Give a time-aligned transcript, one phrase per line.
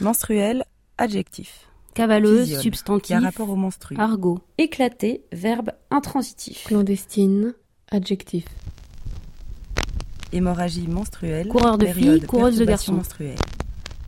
[0.00, 0.64] Menstruel,
[0.98, 1.66] adjectif.
[1.94, 3.06] Cavaleuse, Physione, substantif.
[3.06, 3.96] Qui a rapport au menstru.
[3.98, 4.38] Argot.
[4.58, 6.64] Éclaté, verbe intransitif.
[6.64, 7.54] Clandestine,
[7.90, 8.44] adjectif.
[10.32, 11.48] Hémorragie menstruelle.
[11.48, 12.94] Coureur de filles, coureuse de garçons.
[12.94, 13.34] menstruelle.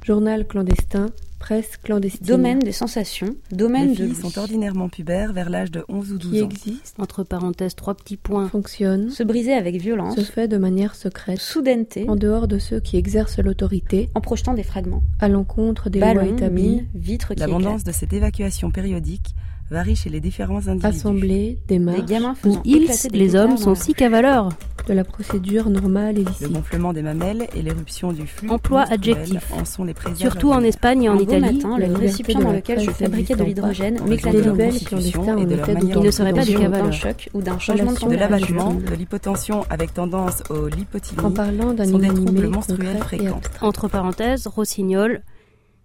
[0.05, 1.11] Journal clandestin,
[1.43, 2.25] presse clandestine.
[2.25, 4.31] Domaine des sensations, domaine Les de filles l'ouïe.
[4.33, 6.49] sont ordinairement pubères vers l'âge de 11 ou 12 Qui ans.
[6.49, 8.49] existe, Entre parenthèses, trois petits points.
[8.49, 12.79] fonctionne, Se briser avec violence, se fait de manière secrète, soudaineté, en dehors de ceux
[12.79, 15.03] qui exercent l'autorité, en projetant des fragments.
[15.19, 17.87] à l'encontre des lois Ballons, établies, mines, vitres qui L'abondance éclatent.
[17.87, 19.35] de cette évacuation périodique
[19.71, 20.87] varie chez les différents individus.
[20.87, 24.51] assemblées, démarches, Des gamins Où faisant ils, les hommes, sont dans si cavaleurs.
[24.89, 29.51] de la procédure normale et Le gonflement des mamelles et l'éruption du flux Emploi adjectif.
[29.53, 30.63] en sont les Surtout en.
[30.63, 31.57] Espagne et en beau Italie.
[31.57, 36.33] matin, le récipient dans lequel je fabriquais de l'hydrogène m'éclatait de en Il ne serait
[36.33, 36.93] pas d'un cavaleurs.
[36.93, 41.85] choc ou d'un changement de l'abattement, de l'hypotension avec tendance au lipotylie, En parlant d'un
[41.87, 43.41] sont des troubles inanimé menstruels fréquents.
[43.61, 45.23] Entre parenthèses, rossignol,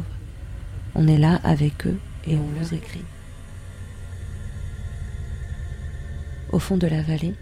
[0.94, 3.04] On est là avec eux et on nous écrit.
[6.52, 7.34] Au fond de la vallée,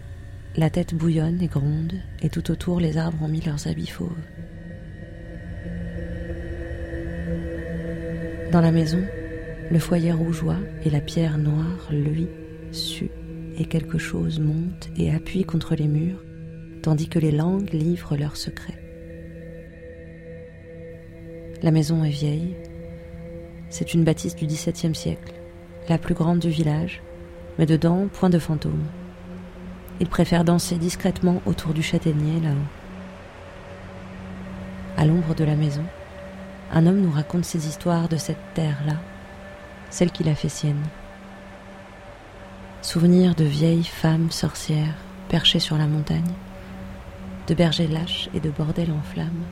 [0.56, 4.12] la tête bouillonne et gronde, et tout autour les arbres ont mis leurs habits fauves.
[8.53, 9.03] Dans la maison,
[9.69, 12.28] le foyer rougeois et la pierre noire, lui,
[12.71, 13.11] sue,
[13.56, 16.22] et quelque chose monte et appuie contre les murs,
[16.82, 18.81] tandis que les langues livrent leurs secrets.
[21.62, 22.54] La maison est vieille.
[23.70, 25.32] C'est une bâtisse du XVIIe siècle,
[25.88, 27.03] la plus grande du village,
[27.59, 28.84] mais dedans, point de fantômes.
[30.00, 32.70] Ils préfèrent danser discrètement autour du châtaignier là-haut.
[34.97, 35.84] À l'ombre de la maison,
[36.72, 38.97] un homme nous raconte ses histoires de cette terre-là,
[39.91, 40.82] celle qu'il a fait sienne.
[42.84, 44.95] Souvenirs de vieilles femmes sorcières
[45.31, 46.34] perchées sur la montagne,
[47.47, 49.43] de bergers lâches et de bordels en flammes,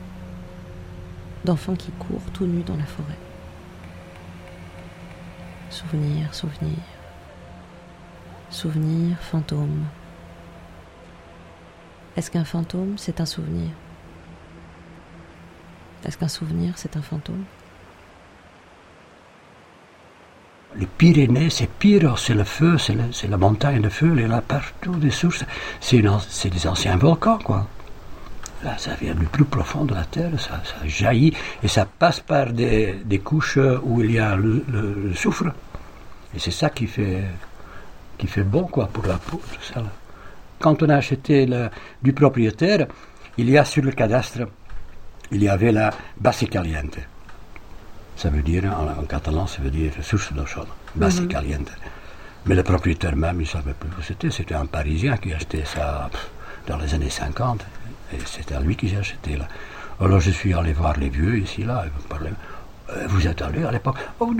[1.43, 3.17] d'enfants qui courent tout nus dans la forêt.
[5.71, 6.77] Souvenirs, souvenirs,
[8.51, 9.85] souvenirs, fantômes.
[12.15, 13.71] Est-ce qu'un fantôme, c'est un souvenir?
[16.05, 17.45] Est-ce qu'un souvenir, c'est un fantôme?
[20.77, 24.41] Les Pyrénées, c'est pire, c'est le feu, c'est la montagne de feu, il y a
[24.41, 25.45] partout des sources.
[25.79, 26.01] C'est
[26.49, 27.67] des anciens volcans, quoi.
[28.63, 32.21] Là, ça vient du plus profond de la terre, ça, ça jaillit et ça passe
[32.21, 34.63] par des, couches où il y a le,
[35.13, 35.51] soufre.
[36.33, 37.23] Et c'est ça qui fait,
[38.17, 39.83] qui fait bon, quoi, pour la peau, tout ça.
[40.59, 41.45] Quand on a acheté
[42.01, 42.87] du propriétaire,
[43.37, 44.47] il y a sur le cadastre,
[45.31, 46.97] il y avait la base caliente.
[48.15, 51.71] Ça veut dire, en, en catalan, ça veut dire source d'eau chaude, base caliente.
[52.45, 54.29] Mais le propriétaire même, il ne savait plus où c'était.
[54.29, 56.29] C'était un Parisien qui achetait ça pff,
[56.67, 57.65] dans les années 50.
[58.13, 59.47] Et c'était à lui que j'ai acheté là.
[59.99, 61.85] Alors je suis allé voir les vieux ici, là.
[62.89, 63.95] Euh, Vous êtes allé à l'époque?
[64.19, 64.31] Oh,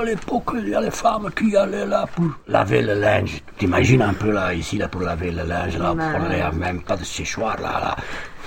[0.00, 3.42] à l'époque, il y a les femmes qui allaient là pour laver le linge.
[3.58, 6.96] T'imagines un peu là, ici, là, pour laver le linge, là, on n'avait même pas
[6.96, 7.96] de séchoir, là, là.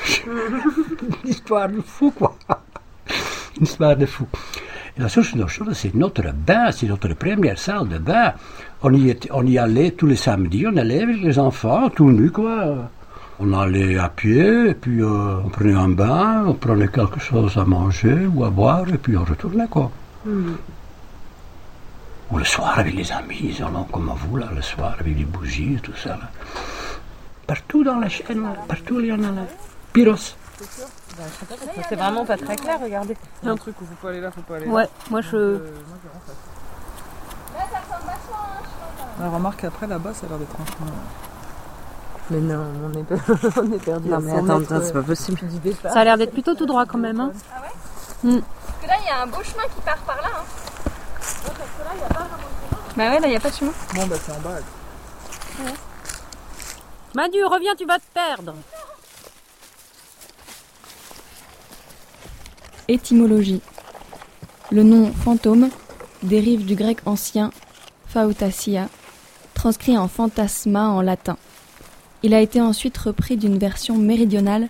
[0.27, 2.37] Une histoire de fou, quoi.
[3.57, 4.27] Une histoire de fou.
[4.97, 8.33] Et la source d'eau chaude, c'est notre bain, c'est notre première salle de bain.
[8.83, 12.11] On y, était- on y allait tous les samedis, on allait avec les enfants, tout
[12.11, 12.89] nus, quoi.
[13.39, 17.57] On allait à pied, et puis euh, on prenait un bain, on prenait quelque chose
[17.57, 19.91] à manger ou à boire, et puis on retournait, quoi.
[22.31, 25.73] Ou le soir avec les amis, ont comme vous, là, le soir, avec des bougies
[25.75, 26.29] et tout ça, là.
[27.47, 29.45] Partout dans la chaîne, partout il y en a, là.
[29.91, 30.35] Pyros.
[31.89, 33.15] C'est vraiment pas très clair, regardez.
[33.41, 34.71] Il y a un truc où faut pas aller là, faut pas aller là.
[34.71, 35.35] Ouais, moi je.
[35.35, 35.57] Euh,
[35.87, 36.33] moi, je rentre à
[37.59, 39.23] ça.
[39.23, 40.91] Ouais, remarque après là-bas, ça a l'air d'être un chemin.
[42.29, 44.09] Mais non, on est, on est perdu.
[44.09, 45.39] Non, à mais 100 attends, c'est euh, pas possible.
[45.83, 47.19] Ça a l'air d'être plutôt tout droit quand même.
[47.19, 47.31] Hein.
[47.55, 47.67] Ah ouais
[48.23, 48.39] Hmm.
[48.39, 50.29] Parce que là, il y a un beau chemin qui part par là.
[50.33, 50.43] Hein.
[51.43, 52.93] Ouais, parce que là, il n'y a pas vraiment de chemin.
[52.95, 53.71] Bah ouais, là, il n'y a pas de chemin.
[53.93, 54.49] Bon, bah, c'est en bas.
[54.51, 55.71] là.
[57.13, 58.53] Manu, reviens, tu vas te perdre.
[62.89, 63.61] Étymologie.
[64.69, 65.69] Le nom fantôme
[66.21, 67.51] dérive du grec ancien
[68.07, 68.89] phautasia,
[69.53, 71.37] transcrit en fantasma en latin.
[72.23, 74.67] Il a été ensuite repris d'une version méridionale,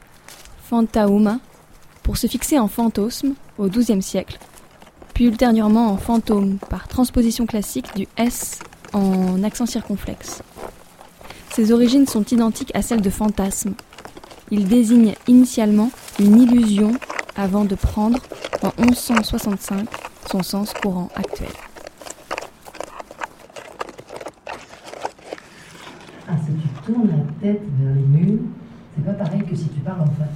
[0.63, 1.39] fantauma,
[2.03, 4.37] pour se fixer en fantôsme au XIIe siècle,
[5.15, 8.59] puis ultérieurement en fantôme par transposition classique du S
[8.93, 10.43] en accent circonflexe.
[11.49, 13.73] Ses origines sont identiques à celles de fantasme.
[14.51, 15.89] Il désigne initialement
[16.19, 16.93] une illusion
[17.35, 18.19] avant de prendre,
[18.61, 19.87] en 1165,
[20.29, 21.49] son sens courant actuel.
[26.27, 28.39] Ah, si tu tournes la tête vers les murs,
[28.95, 30.32] c'est pas pareil que si tu parles en face.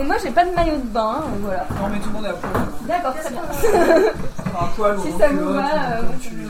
[0.00, 1.66] Et moi, j'ai pas de maillot de bain, hein, donc voilà.
[1.78, 2.52] Non, mais tout le monde est à poil.
[2.88, 3.42] D'accord, très bien.
[3.42, 6.48] Enfin, à poil ou Si en ça vous culotte, va, ou euh, comme moi, tu-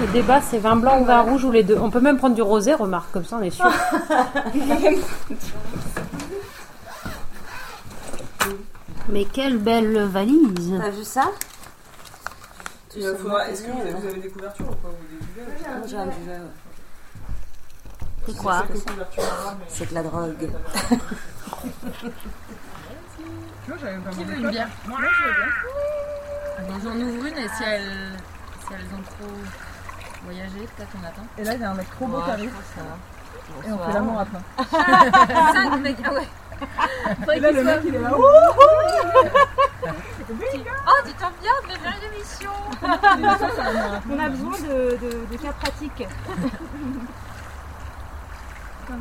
[0.00, 1.76] Le débat, c'est vin blanc ou vin rouge ou les deux.
[1.80, 3.66] On peut même prendre du rosé, remarque, comme ça on est sûr.
[9.08, 11.30] Mais quelle belle valise T'as vu ça?
[12.96, 14.88] Il faudra- Est-ce que vous avez, vous avez des couvertures ou pas?
[14.88, 16.67] Ou des duvets Moi, j'ai un duvet, ouais.
[19.68, 20.50] C'est de la drogue.
[23.64, 26.78] Tu vois, j'avais pas Qui veut une bière Moi, je veux bien.
[26.82, 28.16] J'en ouvre une et si elles,
[28.66, 29.34] si elles ont trop
[30.24, 31.26] voyagé, peut-être on attend.
[31.36, 32.52] Et là, il y a un mec trop beau qui arrive.
[33.66, 34.42] Et on fait l'amour à plein.
[35.52, 37.36] Cinq mecs, ah ouais.
[37.36, 38.10] Et là, le mec, il est là.
[40.30, 42.50] Oh, tu t'en viens de faire une émission
[44.10, 46.06] On a besoin de, de, de cas pratiques.
[46.26, 47.06] T'en veux une, euh, Manu
[48.88, 48.94] Bah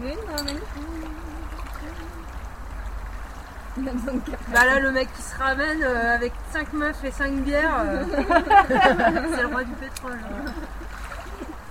[4.65, 8.03] là, le mec qui se ramène euh, avec 5 meufs et 5 bières, euh,
[9.35, 10.19] c'est le roi du pétrole.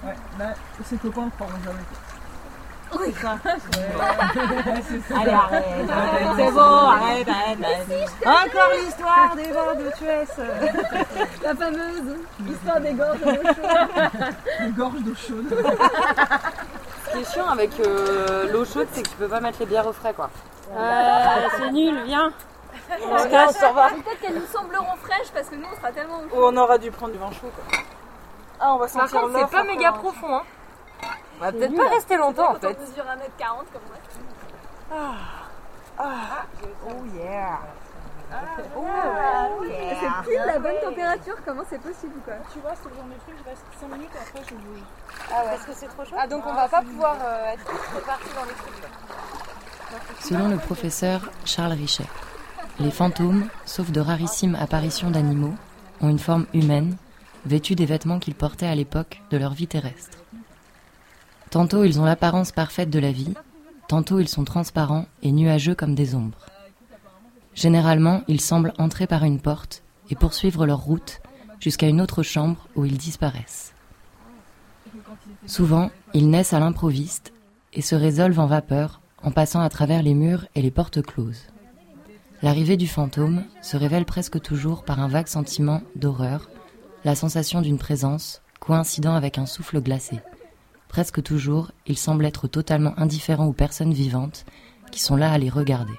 [0.04, 0.54] Ouais, là,
[0.84, 1.84] ses copains prendront jamais.
[2.98, 3.36] Oui, ça.
[5.14, 8.08] Allez, arrête, arrête, c'est bon, arrête, arrête, arrête.
[8.24, 10.30] Encore l'histoire des vents de Tuès.
[11.42, 12.16] La fameuse
[12.48, 13.56] histoire des gorges d'eau chaude.
[14.60, 15.54] Une gorge d'eau chaude.
[17.16, 19.66] Ce qui est chiant avec euh, l'eau chaude, c'est que tu peux pas mettre les
[19.66, 20.28] bières au frais, quoi.
[20.70, 22.30] Euh, c'est nul, viens.
[23.10, 23.88] On se casse, on va.
[23.88, 26.76] Peut-être qu'elles nous sembleront fraîches parce que nous, on sera tellement au Ou on aura
[26.78, 27.78] dû prendre du vin chaud, quoi.
[28.60, 30.42] Ah, on va Par sentir contre, c'est pas méga profond, hein.
[31.38, 32.80] On va peut-être pas rester longtemps, en Quand on fait.
[32.80, 35.14] mesure 1m40 comme moi.
[35.98, 37.58] Oh yeah.
[38.30, 43.18] C'est pile la bonne température, comment c'est possible quoi Tu vois, c'est que j'en ai
[43.18, 44.82] pris, je reste 5 minutes et après je bouge.
[45.28, 46.16] Parce que c'est trop chaud.
[46.18, 47.64] Ah, donc on va pas pouvoir euh, être
[47.94, 48.74] répartis dans les trucs.
[50.20, 52.06] Selon le professeur Charles Richet,
[52.80, 55.54] les fantômes, sauf de rarissimes apparitions d'animaux,
[56.00, 56.96] ont une forme humaine,
[57.46, 60.18] vêtus des vêtements qu'ils portaient à l'époque de leur vie terrestre.
[61.50, 63.34] Tantôt ils ont l'apparence parfaite de la vie,
[63.88, 66.46] tantôt ils sont transparents et nuageux comme des ombres.
[67.56, 71.20] Généralement, ils semblent entrer par une porte et poursuivre leur route
[71.58, 73.72] jusqu'à une autre chambre où ils disparaissent.
[75.46, 77.32] Souvent, ils naissent à l'improviste
[77.72, 81.46] et se résolvent en vapeur en passant à travers les murs et les portes closes.
[82.42, 86.50] L'arrivée du fantôme se révèle presque toujours par un vague sentiment d'horreur,
[87.04, 90.20] la sensation d'une présence coïncidant avec un souffle glacé.
[90.88, 94.44] Presque toujours, il semble être totalement indifférent aux personnes vivantes
[94.92, 95.94] qui sont là à les regarder.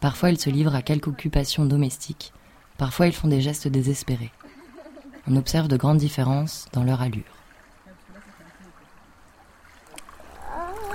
[0.00, 2.32] Parfois, ils se livrent à quelque occupation domestique,
[2.78, 4.32] parfois ils font des gestes désespérés.
[5.28, 7.22] On observe de grandes différences dans leur allure.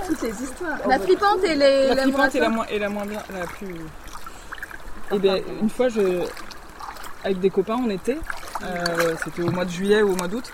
[0.07, 0.77] Toutes les histoires.
[0.87, 1.87] La flippante et les.
[1.89, 3.75] La la flippante est la moins- moins, est la moins bien, la plus.
[5.11, 6.25] Et bien, une fois, je,
[7.23, 8.17] avec des copains, on était,
[8.63, 10.51] euh, c'était au mois de juillet ou au mois d'août,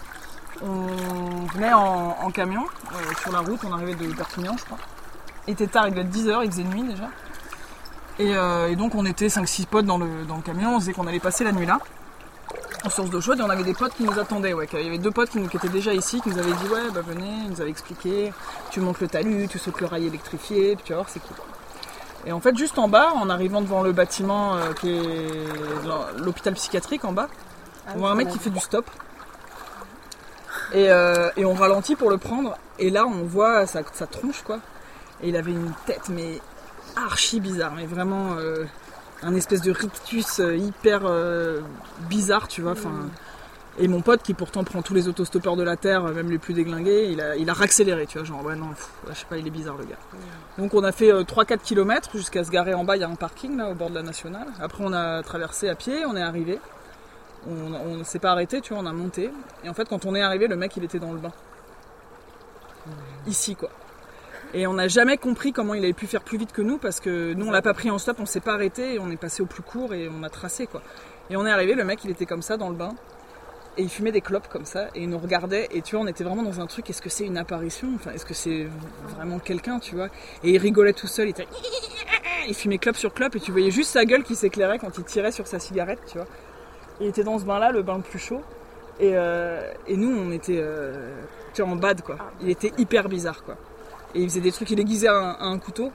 [0.61, 4.77] on venait en, en camion euh, sur la route, on arrivait de Perpignan, je crois.
[5.47, 7.09] Il était tard, il devait être 10h, il faisait nuit déjà.
[8.21, 10.93] Et, euh, et donc on était 5-6 potes dans le, dans le camion, on disait
[10.93, 11.79] qu'on allait passer la nuit là,
[12.85, 14.53] en source d'eau chaude, et on avait des potes qui nous attendaient.
[14.53, 14.67] Ouais.
[14.73, 16.67] Il y avait deux potes qui, nous- qui étaient déjà ici, qui nous avaient dit
[16.71, 18.31] Ouais, bah venez, ils nous avaient expliqué,
[18.69, 21.35] tu montes le talus, tu sautes le rail électrifié, puis tu vas voir, c'est cool.
[22.27, 26.23] Et en fait, juste en bas, en arrivant devant le bâtiment euh, qui est l'hô-
[26.23, 27.27] l'hôpital psychiatrique en bas,
[27.95, 28.85] on voit un mec qui fait du stop.
[30.73, 32.57] Et, euh, et on ralentit pour le prendre.
[32.79, 34.59] Et là, on voit sa, sa tronche, quoi.
[35.23, 36.39] Et il avait une tête, mais
[36.95, 37.73] archi bizarre.
[37.75, 38.65] Mais vraiment, euh,
[39.23, 41.61] un espèce de rictus euh, hyper euh,
[42.09, 42.71] bizarre, tu vois.
[42.71, 43.09] Enfin.
[43.79, 46.53] Et mon pote, qui pourtant prend tous les autostoppeurs de la Terre, même les plus
[46.53, 48.27] déglingués, il a, il a raccéléré, tu vois.
[48.27, 49.95] Genre, ouais, non, pff, je sais pas, il est bizarre, le gars.
[50.57, 52.97] Donc, on a fait euh, 3-4 km jusqu'à se garer en bas.
[52.97, 54.47] Il y a un parking, là, au bord de la nationale.
[54.59, 56.59] Après, on a traversé à pied, on est arrivé.
[57.47, 59.31] On, on ne s'est pas arrêté, tu vois, on a monté.
[59.63, 61.31] Et en fait, quand on est arrivé, le mec, il était dans le bain.
[63.25, 63.69] Ici, quoi.
[64.53, 66.99] Et on n'a jamais compris comment il avait pu faire plus vite que nous parce
[66.99, 69.17] que nous, on l'a pas pris en stop, on s'est pas arrêté et on est
[69.17, 70.81] passé au plus court et on a tracé, quoi.
[71.29, 72.93] Et on est arrivé, le mec, il était comme ça dans le bain.
[73.77, 76.07] Et il fumait des clopes comme ça et il nous regardait et tu vois on
[76.07, 77.87] était vraiment dans un truc est-ce que c'est une apparition?
[77.95, 78.67] Enfin est-ce que c'est
[79.15, 80.09] vraiment quelqu'un tu vois?
[80.43, 81.47] Et il rigolait tout seul il était
[82.49, 85.05] il fumait clope sur clope et tu voyais juste sa gueule qui s'éclairait quand il
[85.05, 86.27] tirait sur sa cigarette tu vois
[86.99, 88.41] il était dans ce bain là le bain le plus chaud
[88.99, 91.15] et, euh, et nous on était euh,
[91.61, 93.55] en bad quoi il était hyper bizarre quoi
[94.15, 95.91] et il faisait des trucs il aiguisait un, couteau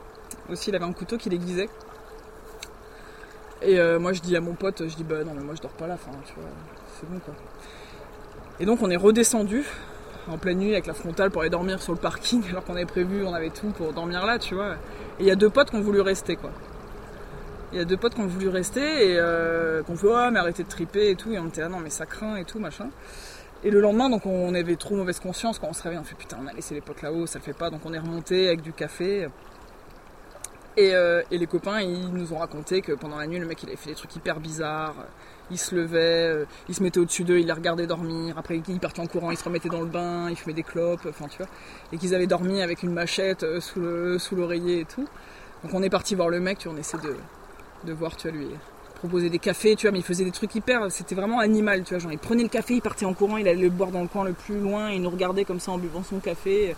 [0.51, 1.69] aussi il avait un couteau qu'il aiguisait
[3.63, 5.63] et euh, moi je dis à mon pote je dis bah non mais moi je
[5.63, 6.45] dors pas là enfin tu vois
[6.99, 7.35] c'est bon quoi
[8.61, 9.65] et donc on est redescendu
[10.29, 12.87] en pleine nuit avec la frontale pour aller dormir sur le parking alors qu'on avait
[12.87, 14.75] prévu, on avait tout pour dormir là, tu vois.
[15.19, 16.51] Et il y a deux potes qui ont voulu rester quoi.
[17.73, 20.39] Il y a deux potes qui ont voulu rester et euh, qu'on fait ouais mais
[20.39, 22.59] arrêtez de triper et tout et on était là non mais ça craint et tout
[22.59, 22.89] machin.
[23.65, 25.59] Et le lendemain donc on avait trop mauvaise conscience.
[25.59, 27.45] Quand on se réveille, on fait putain on a laissé les potes là-haut, ça le
[27.45, 27.71] fait pas.
[27.71, 29.29] Donc on est remonté avec du café.
[30.79, 33.63] Et, euh, et les copains ils nous ont raconté que pendant la nuit le mec
[33.63, 34.95] il avait fait des trucs hyper bizarres.
[35.51, 38.81] Il se levait, euh, il se mettait au-dessus d'eux, il les regardait dormir, après il
[38.81, 41.39] partait en courant, il se remettait dans le bain, il fumait des clopes, enfin tu
[41.39, 41.47] vois,
[41.93, 45.07] et qu'ils avaient dormi avec une machette euh, sous le sous l'oreiller et tout.
[45.63, 47.17] Donc on est parti voir le mec, tu vois, on essaie de,
[47.85, 48.49] de voir, tu vois, lui
[48.97, 51.91] proposer des cafés, tu vois, mais il faisait des trucs hyper, c'était vraiment animal, tu
[51.91, 54.03] vois, genre il prenait le café, il partait en courant, il allait le boire dans
[54.03, 56.75] le coin le plus loin, il nous regardait comme ça en buvant son café,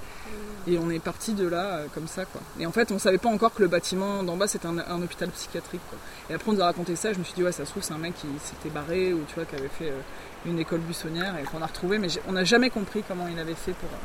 [0.67, 2.41] et on est parti de là euh, comme ça, quoi.
[2.61, 5.31] Et en fait, on savait pas encore que le bâtiment d'en bas c'était un, hôpital
[5.31, 5.81] psychiatrique.
[6.29, 7.83] Et après on nous a raconté ça, je me suis dit ouais, ça se trouve
[7.83, 10.01] c'est un mec qui s'était barré ou tu vois qui avait fait euh,
[10.45, 13.55] une école buissonnière et qu'on a retrouvé, mais on n'a jamais compris comment il avait
[13.55, 14.03] fait pour euh,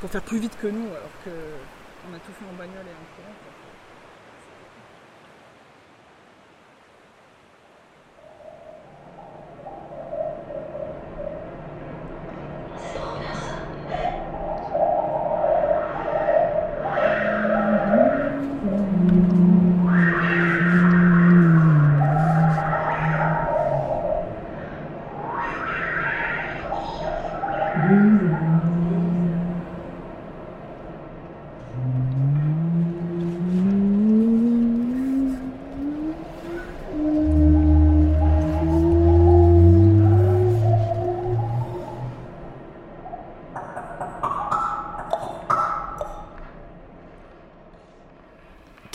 [0.00, 1.30] pour faire plus vite que nous, alors que
[2.10, 3.34] on a tout fait en bagnole et en courant.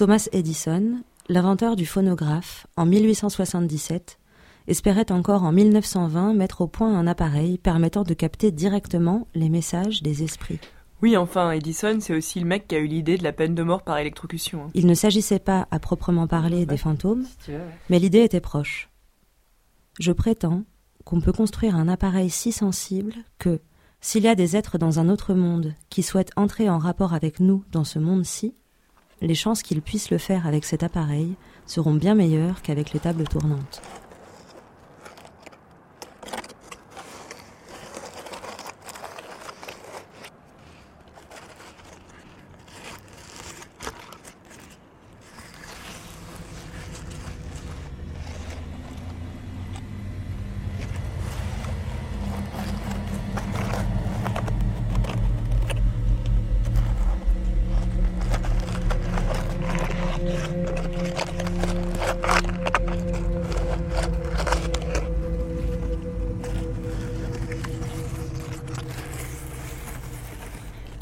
[0.03, 4.19] Thomas Edison, l'inventeur du phonographe, en 1877,
[4.67, 10.03] espérait encore en 1920 mettre au point un appareil permettant de capter directement les messages
[10.03, 10.59] des esprits.
[11.01, 13.63] Oui, enfin, Edison, c'est aussi le mec qui a eu l'idée de la peine de
[13.63, 14.65] mort par électrocution.
[14.65, 14.71] hein.
[14.73, 17.79] Il ne s'agissait pas à proprement parler des fantômes, tu veux, ouais.
[17.89, 18.89] mais l'idée était proche.
[20.01, 20.63] Je prétends
[21.05, 23.61] qu'on peut construire un appareil si sensible que,
[24.01, 27.39] s'il y a des êtres dans un autre monde qui souhaitent entrer en rapport avec
[27.39, 28.53] nous dans ce monde-ci,
[29.21, 33.27] les chances qu'ils puissent le faire avec cet appareil seront bien meilleures qu'avec les tables
[33.27, 33.81] tournantes.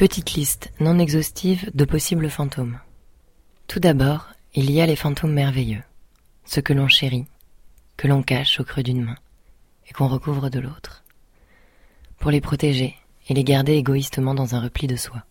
[0.02, 2.80] Petite liste non exhaustive de possibles fantômes.
[3.68, 5.84] Tout d'abord, il y a les fantômes merveilleux.
[6.44, 7.28] ce que l'on chérit,
[7.98, 9.18] que l'on cache au creux d'une main
[9.88, 11.04] et qu'on recouvre de l'autre,
[12.18, 12.96] pour les protéger
[13.28, 15.24] et les garder égoïstement dans un repli de soi.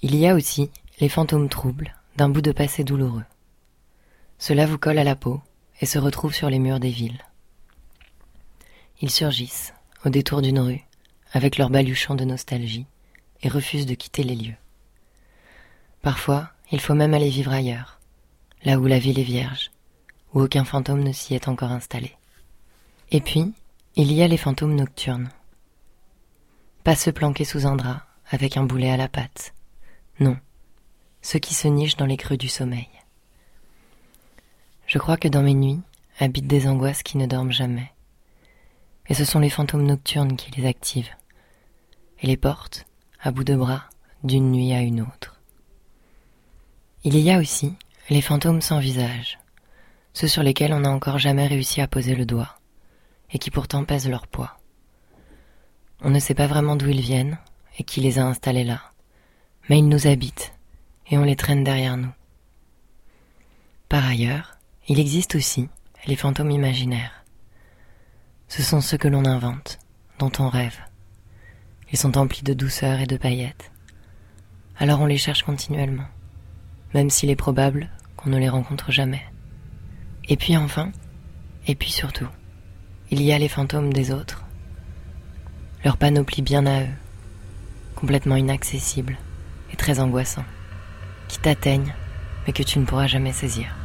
[0.00, 3.26] Il y a aussi les fantômes troubles d'un bout de passé douloureux.
[4.38, 5.42] Cela vous colle à la peau
[5.82, 7.22] et se retrouve sur les murs des villes.
[9.02, 9.74] Ils surgissent,
[10.06, 10.85] au détour d'une rue,
[11.36, 12.86] avec leur baluchon de nostalgie,
[13.42, 14.56] et refusent de quitter les lieux.
[16.00, 18.00] Parfois, il faut même aller vivre ailleurs,
[18.64, 19.70] là où la ville est vierge,
[20.32, 22.16] où aucun fantôme ne s'y est encore installé.
[23.10, 23.52] Et puis,
[23.96, 25.28] il y a les fantômes nocturnes.
[26.84, 29.52] Pas ceux planqués sous un drap, avec un boulet à la patte.
[30.20, 30.38] Non,
[31.20, 32.88] ceux qui se nichent dans les creux du sommeil.
[34.86, 35.82] Je crois que dans mes nuits
[36.18, 37.92] habitent des angoisses qui ne dorment jamais.
[39.10, 41.14] Et ce sont les fantômes nocturnes qui les activent
[42.20, 42.86] et les portent,
[43.20, 43.84] à bout de bras,
[44.24, 45.40] d'une nuit à une autre.
[47.04, 47.74] Il y a aussi
[48.10, 49.38] les fantômes sans visage,
[50.12, 52.58] ceux sur lesquels on n'a encore jamais réussi à poser le doigt,
[53.30, 54.58] et qui pourtant pèsent leur poids.
[56.02, 57.38] On ne sait pas vraiment d'où ils viennent
[57.78, 58.80] et qui les a installés là,
[59.68, 60.52] mais ils nous habitent,
[61.10, 62.12] et on les traîne derrière nous.
[63.88, 64.58] Par ailleurs,
[64.88, 65.68] il existe aussi
[66.06, 67.24] les fantômes imaginaires.
[68.48, 69.78] Ce sont ceux que l'on invente,
[70.18, 70.78] dont on rêve.
[71.92, 73.70] Ils sont emplis de douceur et de paillettes.
[74.78, 76.06] Alors on les cherche continuellement,
[76.94, 79.22] même s'il est probable qu'on ne les rencontre jamais.
[80.28, 80.90] Et puis enfin,
[81.66, 82.28] et puis surtout,
[83.10, 84.44] il y a les fantômes des autres.
[85.84, 86.94] Leur panoplie bien à eux,
[87.94, 89.16] complètement inaccessible
[89.72, 90.44] et très angoissant,
[91.28, 91.94] qui t'atteignent
[92.46, 93.75] mais que tu ne pourras jamais saisir.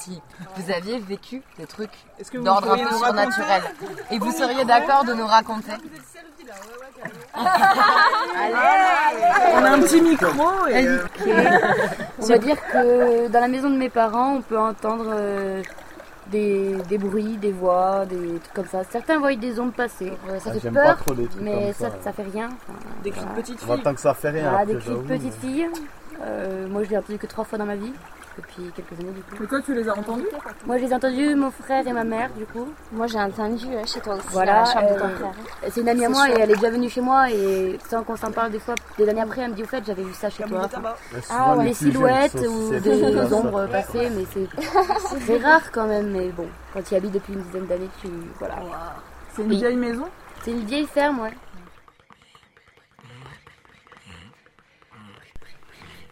[0.00, 0.20] Si
[0.56, 1.90] vous aviez vécu des trucs
[2.30, 3.62] que vous d'ordre un peu surnaturel.
[4.10, 5.72] Et vous seriez d'accord de nous raconter
[9.54, 10.86] On a un petit micro et.
[10.86, 10.98] euh,
[12.18, 15.62] On va dire que dans la maison de mes parents, on peut entendre euh,
[16.28, 18.82] des, des bruits, des voix, des trucs comme ça.
[18.90, 20.12] Certains voient des ombres passer.
[20.26, 22.46] Ça Ah, fait j'aime peur, pas trop les trucs mais ça, ça, ça fait rien.
[22.48, 23.82] Enfin, Des cris de petites filles.
[23.82, 24.42] tant que ça fait rien.
[24.42, 25.68] Voilà, après, des cris de j'avoue, petites mais- filles.
[26.22, 27.92] Euh, moi, je l'ai entendu que trois fois dans ma vie,
[28.40, 29.36] depuis quelques années du coup.
[29.40, 30.26] Mais toi, tu les as entendus
[30.66, 32.68] Moi, je les ai entendus, mon frère et ma mère, du coup.
[32.92, 35.32] Moi, j'ai entendu euh, chez toi aussi, Voilà, la chambre de ton euh, frère.
[35.70, 38.16] c'est une amie à moi et elle est déjà venue chez moi et sans qu'on
[38.16, 40.30] s'en parle des fois, des années après, elle me dit au fait j'avais vu ça
[40.30, 40.68] chez toi.
[41.30, 44.48] Ah, les des silhouettes ou des ombres passées, mais c'est
[45.26, 46.10] très rare quand même.
[46.10, 48.56] Mais bon, quand tu y habites depuis une dizaine d'années, tu voilà.
[49.34, 50.06] C'est une Et- vieille maison?
[50.42, 51.32] C'est une vieille ferme, ouais.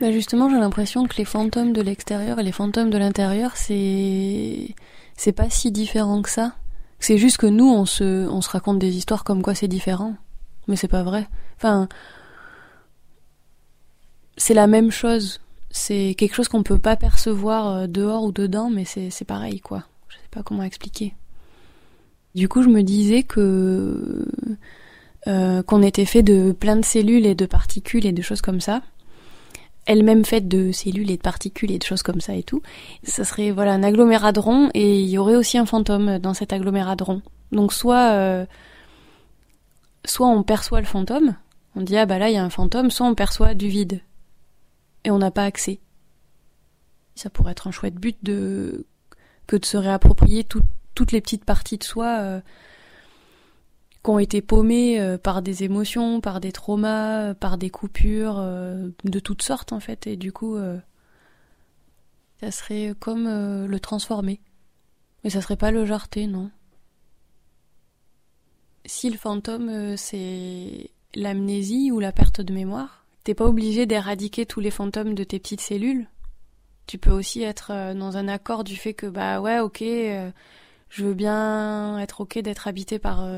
[0.00, 4.74] Bah justement, j'ai l'impression que les fantômes de l'extérieur et les fantômes de l'intérieur, c'est
[5.16, 6.54] c'est pas si différent que ça.
[7.00, 10.14] C'est juste que nous, on se on se raconte des histoires comme quoi c'est différent,
[10.68, 11.28] mais c'est pas vrai.
[11.56, 11.88] Enfin,
[14.36, 15.40] c'est la même chose.
[15.70, 19.60] C'est quelque chose qu'on peut pas percevoir euh, dehors ou dedans, mais c'est c'est pareil
[19.60, 19.84] quoi.
[20.08, 21.14] Je sais pas comment expliquer.
[22.36, 24.26] Du coup, je me disais que
[25.26, 28.60] euh, qu'on était fait de plein de cellules et de particules et de choses comme
[28.60, 28.82] ça
[29.88, 32.62] elle-même faite de cellules et de particules et de choses comme ça et tout.
[33.02, 37.22] Ça serait voilà un aggloméradron et il y aurait aussi un fantôme dans cet aggloméradron.
[37.50, 38.46] Donc soit euh,
[40.04, 41.34] soit on perçoit le fantôme,
[41.74, 44.00] on dit ah bah là il y a un fantôme, soit on perçoit du vide
[45.04, 45.80] et on n'a pas accès.
[47.14, 48.86] Ça pourrait être un chouette but de
[49.46, 50.62] que de se réapproprier tout-
[50.94, 52.40] toutes les petites parties de soi euh,
[54.02, 58.38] qui ont été paumées euh, par des émotions, par des traumas, euh, par des coupures
[58.38, 60.06] euh, de toutes sortes en fait.
[60.06, 60.56] Et du coup,
[62.40, 63.26] ça serait comme
[63.66, 64.40] le transformer.
[65.24, 66.50] Mais ça serait pas le jarter, non.
[68.84, 74.60] Si le fantôme c'est l'amnésie ou la perte de mémoire, t'es pas obligé d'éradiquer tous
[74.60, 76.08] les fantômes de tes petites cellules.
[76.86, 81.12] Tu peux aussi être dans un accord du fait que bah ouais ok, je veux
[81.12, 83.28] bien être ok d'être habité par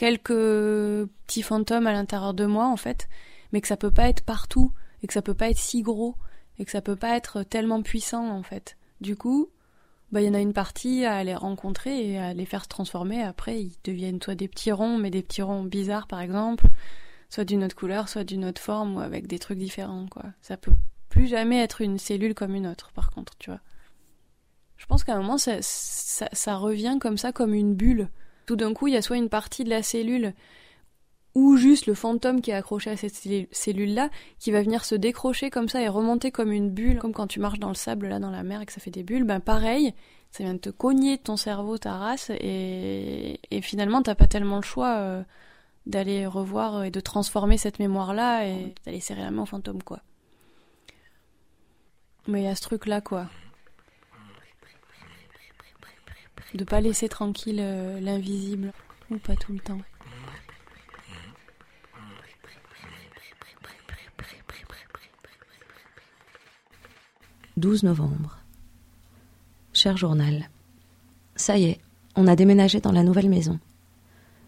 [0.00, 3.06] quelques petits fantômes à l'intérieur de moi en fait,
[3.52, 6.14] mais que ça peut pas être partout et que ça peut pas être si gros
[6.58, 8.78] et que ça peut pas être tellement puissant en fait.
[9.02, 9.50] Du coup,
[10.10, 12.68] bah il y en a une partie à les rencontrer et à les faire se
[12.68, 13.22] transformer.
[13.22, 16.64] Après, ils deviennent soit des petits ronds, mais des petits ronds bizarres par exemple,
[17.28, 20.24] soit d'une autre couleur, soit d'une autre forme ou avec des trucs différents quoi.
[20.40, 20.72] Ça peut
[21.10, 23.60] plus jamais être une cellule comme une autre par contre, tu vois.
[24.78, 28.08] Je pense qu'à un moment ça, ça, ça revient comme ça comme une bulle.
[28.46, 30.34] Tout d'un coup, il y a soit une partie de la cellule
[31.34, 35.50] ou juste le fantôme qui est accroché à cette cellule-là, qui va venir se décrocher
[35.50, 38.18] comme ça et remonter comme une bulle, comme quand tu marches dans le sable là
[38.18, 39.94] dans la mer et que ça fait des bulles, ben pareil,
[40.32, 44.62] ça vient de te cogner ton cerveau, ta race, et, finalement t'as pas tellement le
[44.62, 45.22] choix euh,
[45.86, 50.00] d'aller revoir et de transformer cette mémoire-là et d'aller serrer la main au fantôme, quoi.
[52.26, 53.28] Mais il y a ce truc-là, quoi.
[56.54, 58.72] De pas laisser tranquille euh, l'invisible,
[59.10, 59.80] ou pas tout le temps.
[67.56, 68.38] 12 novembre.
[69.74, 70.48] Cher journal,
[71.36, 71.80] ça y est,
[72.16, 73.58] on a déménagé dans la nouvelle maison.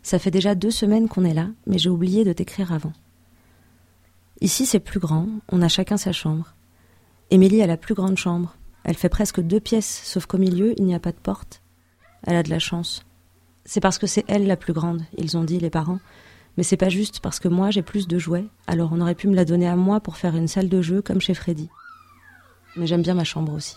[0.03, 2.93] Ça fait déjà deux semaines qu'on est là, mais j'ai oublié de t'écrire avant.
[4.41, 6.55] Ici, c'est plus grand, on a chacun sa chambre.
[7.31, 8.57] Émilie a la plus grande chambre.
[8.83, 11.62] Elle fait presque deux pièces, sauf qu'au milieu, il n'y a pas de porte.
[12.27, 13.05] Elle a de la chance.
[13.65, 16.01] C'est parce que c'est elle la plus grande, ils ont dit, les parents.
[16.57, 19.29] Mais c'est pas juste parce que moi j'ai plus de jouets, alors on aurait pu
[19.29, 21.71] me la donner à moi pour faire une salle de jeu comme chez Freddy
[22.77, 23.77] mais j'aime bien ma chambre aussi.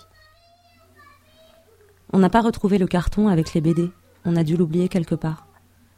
[2.14, 3.92] On n'a pas retrouvé le carton avec les BD,
[4.24, 5.48] on a dû l'oublier quelque part.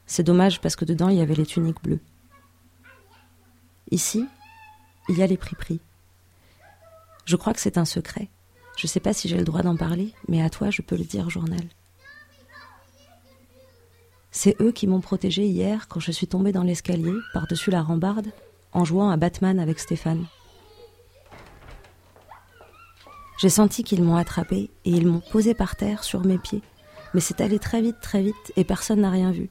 [0.05, 1.99] C'est dommage parce que dedans il y avait les tuniques bleues.
[3.91, 4.25] Ici,
[5.09, 5.79] il y a les prix-prix.
[7.25, 8.29] Je crois que c'est un secret.
[8.77, 11.03] Je sais pas si j'ai le droit d'en parler, mais à toi je peux le
[11.03, 11.63] dire, journal.
[14.39, 18.27] C'est eux qui m'ont protégé hier quand je suis tombée dans l'escalier, par-dessus la rambarde,
[18.71, 20.27] en jouant à Batman avec Stéphane.
[23.39, 26.61] J'ai senti qu'ils m'ont attrapé et ils m'ont posé par terre sur mes pieds.
[27.15, 29.49] Mais c'est allé très vite, très vite et personne n'a rien vu.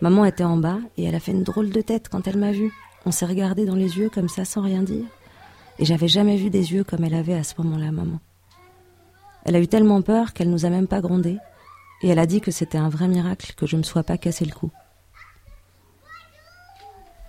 [0.00, 2.52] Maman était en bas et elle a fait une drôle de tête quand elle m'a
[2.52, 2.72] vue.
[3.04, 5.06] On s'est regardé dans les yeux comme ça sans rien dire.
[5.80, 8.20] Et j'avais jamais vu des yeux comme elle avait à ce moment-là, maman.
[9.44, 11.38] Elle a eu tellement peur qu'elle nous a même pas grondé.
[12.02, 14.44] Et elle a dit que c'était un vrai miracle que je me sois pas cassé
[14.44, 14.70] le cou.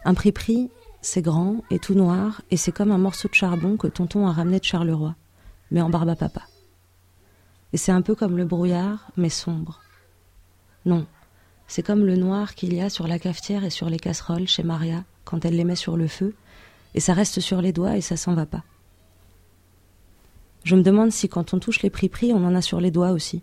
[0.05, 3.77] Un prix pris, c'est grand et tout noir, et c'est comme un morceau de charbon
[3.77, 5.15] que tonton a ramené de Charleroi,
[5.69, 6.41] mais en barbe à papa.
[7.73, 9.81] Et c'est un peu comme le brouillard, mais sombre.
[10.85, 11.05] Non,
[11.67, 14.63] c'est comme le noir qu'il y a sur la cafetière et sur les casseroles chez
[14.63, 16.35] Maria quand elle les met sur le feu,
[16.95, 18.63] et ça reste sur les doigts et ça s'en va pas.
[20.63, 23.11] Je me demande si quand on touche les prix-prix, on en a sur les doigts
[23.11, 23.41] aussi.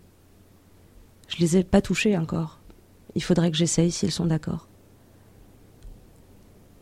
[1.29, 2.59] Je les ai pas touchés encore.
[3.15, 4.67] Il faudrait que j'essaye s'ils sont d'accord.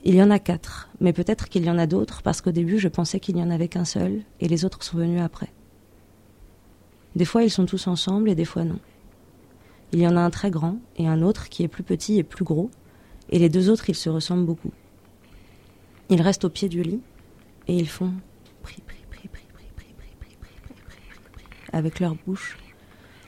[0.03, 2.79] Il y en a quatre, mais peut-être qu'il y en a d'autres parce qu'au début
[2.79, 5.51] je pensais qu'il n'y en avait qu'un seul et les autres sont venus après.
[7.15, 8.79] Des fois ils sont tous ensemble et des fois non.
[9.91, 12.23] Il y en a un très grand et un autre qui est plus petit et
[12.23, 12.69] plus gros,
[13.29, 14.71] et les deux autres ils se ressemblent beaucoup.
[16.09, 17.01] Ils restent au pied du lit
[17.67, 18.13] et ils font
[21.73, 22.57] avec leur bouche.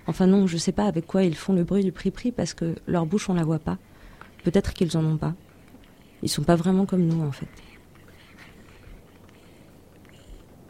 [0.10, 2.74] Enfin non, je sais pas avec quoi ils font le bruit du pri-pri parce que
[2.88, 3.78] leur bouche on la voit pas.
[4.44, 5.36] Peut-être qu'ils en ont pas.
[6.24, 7.48] Ils sont pas vraiment comme nous en fait.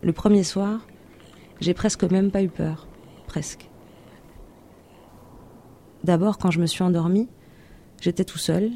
[0.03, 0.85] Le premier soir,
[1.61, 2.89] j'ai presque même pas eu peur.
[3.27, 3.69] Presque.
[6.03, 7.29] D'abord, quand je me suis endormie,
[8.01, 8.69] j'étais tout seul,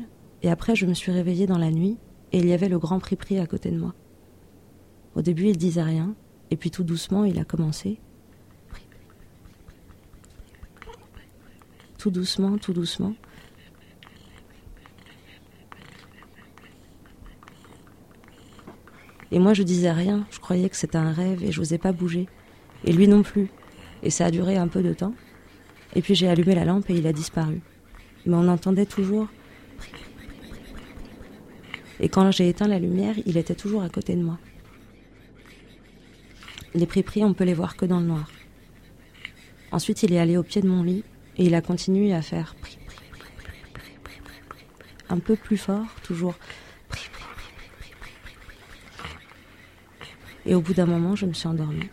[0.44, 1.98] et après, je me suis réveillée dans la nuit,
[2.32, 3.94] et il y avait le grand prix à côté de moi.
[5.16, 6.16] Au début, il disait rien,
[6.52, 8.00] et puis tout doucement, il a commencé.
[12.04, 13.16] Tout doucement, tout doucement.
[19.32, 20.28] Et moi, je disais rien.
[20.30, 22.28] Je croyais que c'était un rêve et je n'osais pas bouger.
[22.84, 23.48] Et lui non plus.
[24.02, 25.14] Et ça a duré un peu de temps.
[25.96, 27.62] Et puis j'ai allumé la lampe et il a disparu.
[28.26, 29.30] Mais on entendait toujours.
[32.02, 34.40] Et quand j'ai éteint la lumière, il était toujours à côté de moi.
[36.76, 38.30] Les prix on peut les voir que dans le noir.
[39.72, 41.06] Ensuite, il est allé au pied de mon lit
[41.38, 42.56] et il a continué à faire
[45.10, 46.36] un peu plus fort, toujours
[50.46, 51.90] Et au bout d'un moment, je me suis endormie.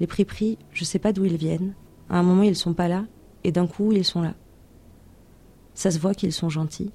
[0.00, 1.74] Les prix pris, je sais pas d'où ils viennent.
[2.08, 3.06] À un moment, ils sont pas là,
[3.42, 4.34] et d'un coup, ils sont là.
[5.74, 6.92] Ça se voit qu'ils sont gentils.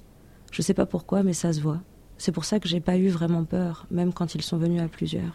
[0.52, 1.82] Je sais pas pourquoi, mais ça se voit.
[2.20, 4.88] C'est pour ça que j'ai pas eu vraiment peur, même quand ils sont venus à
[4.88, 5.32] plusieurs.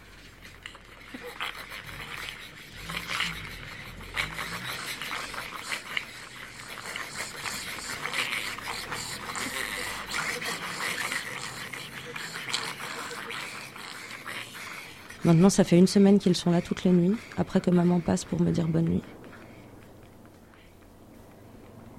[15.23, 18.25] Maintenant, ça fait une semaine qu'ils sont là toutes les nuits, après que maman passe
[18.25, 19.03] pour me dire bonne nuit.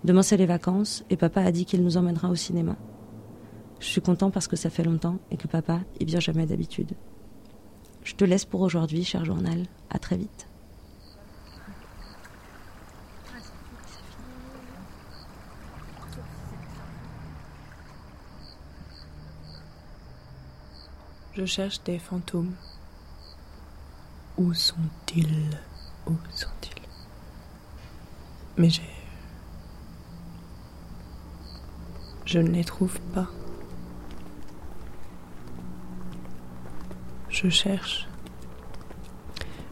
[0.04, 2.76] Demain, c'est les vacances, et papa a dit qu'il nous emmènera au cinéma.
[3.80, 6.92] Je suis content parce que ça fait longtemps et que papa, il vient jamais d'habitude.
[8.04, 9.66] Je te laisse pour aujourd'hui, cher journal.
[9.90, 10.48] À très vite.
[21.34, 22.54] Je cherche des fantômes.
[24.38, 25.50] Où sont-ils?
[26.06, 26.82] Où sont-ils?
[28.56, 28.82] Mais j'ai...
[32.24, 33.28] Je ne les trouve pas.
[37.36, 38.08] Je cherche.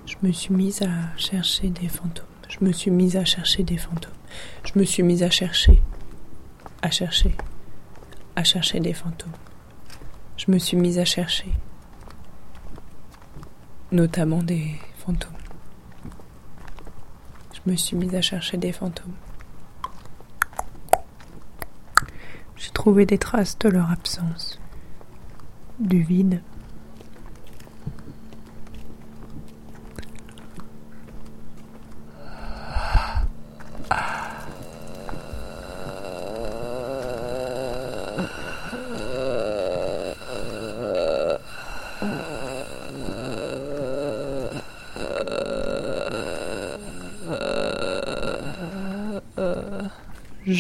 [0.05, 2.27] Je me suis mise à chercher des fantômes.
[2.47, 4.13] Je me suis mise à chercher des fantômes.
[4.67, 5.83] Je me suis mise à chercher.
[6.83, 7.35] À chercher.
[8.37, 9.33] À chercher des fantômes.
[10.37, 11.51] Je me suis mise à chercher.
[13.93, 15.33] Notamment des fantômes.
[17.55, 19.17] Je me suis mise à chercher des fantômes.
[22.57, 24.61] J'ai trouvé des traces de leur absence.
[25.79, 26.43] Du vide.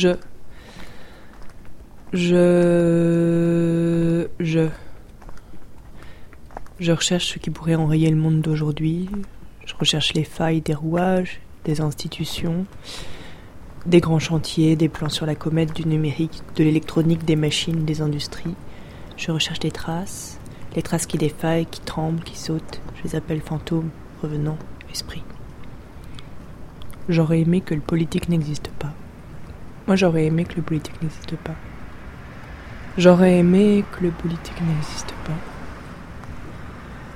[0.04, 0.16] Je.
[4.38, 4.68] Je.
[6.78, 6.92] Je.
[6.92, 9.08] Recherche ce qui pourrait enrayer le monde d'aujourd'hui.
[9.64, 12.66] Je recherche les failles des rouages, des institutions,
[13.86, 18.02] des grands chantiers, des plans sur la comète, du numérique, de l'électronique, des machines, des
[18.02, 18.56] industries.
[19.16, 20.38] Je recherche les traces,
[20.76, 22.82] les traces qui défaillent, qui tremblent, qui sautent.
[22.96, 23.88] Je les appelle fantômes,
[24.20, 24.58] revenants,
[24.92, 25.24] esprits.
[27.08, 28.92] J'aurais aimé que le politique n'existe pas.
[29.86, 31.54] Moi, j'aurais aimé que le politique n'existe pas.
[32.96, 35.36] J'aurais aimé que le politique n'existe pas.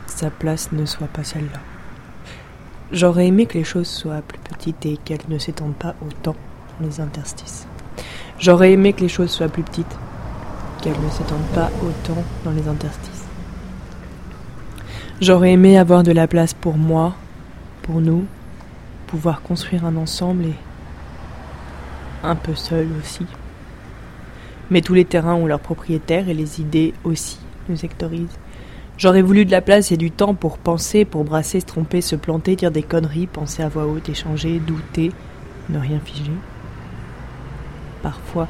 [0.06, 1.60] Sa place ne soit pas celle-là.
[2.92, 6.36] J'aurais aimé que les choses soient plus petites et qu'elles ne s'étendent pas autant
[6.78, 7.66] dans les interstices.
[8.38, 9.96] J'aurais aimé que les choses soient plus petites,
[10.82, 13.24] qu'elles ne s'étendent pas autant dans les interstices.
[15.22, 17.14] J'aurais aimé avoir de la place pour moi,
[17.82, 18.26] pour nous,
[19.06, 20.54] pouvoir construire un ensemble et
[22.22, 23.26] un peu seul aussi.
[24.70, 28.38] Mais tous les terrains ont leurs propriétaires et les idées aussi nous sectorisent.
[28.98, 32.16] J'aurais voulu de la place et du temps pour penser, pour brasser, se tromper, se
[32.16, 35.12] planter, dire des conneries, penser à voix haute, échanger, douter,
[35.68, 36.32] ne rien figer.
[38.02, 38.48] Parfois,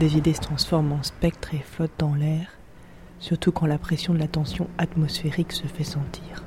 [0.00, 2.48] des idées se transforment en spectres et flottent dans l'air,
[3.20, 6.44] surtout quand la pression de la tension atmosphérique se fait sentir.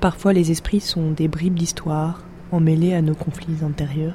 [0.00, 4.14] Parfois, les esprits sont des bribes d'histoire, emmêlés à nos conflits intérieurs.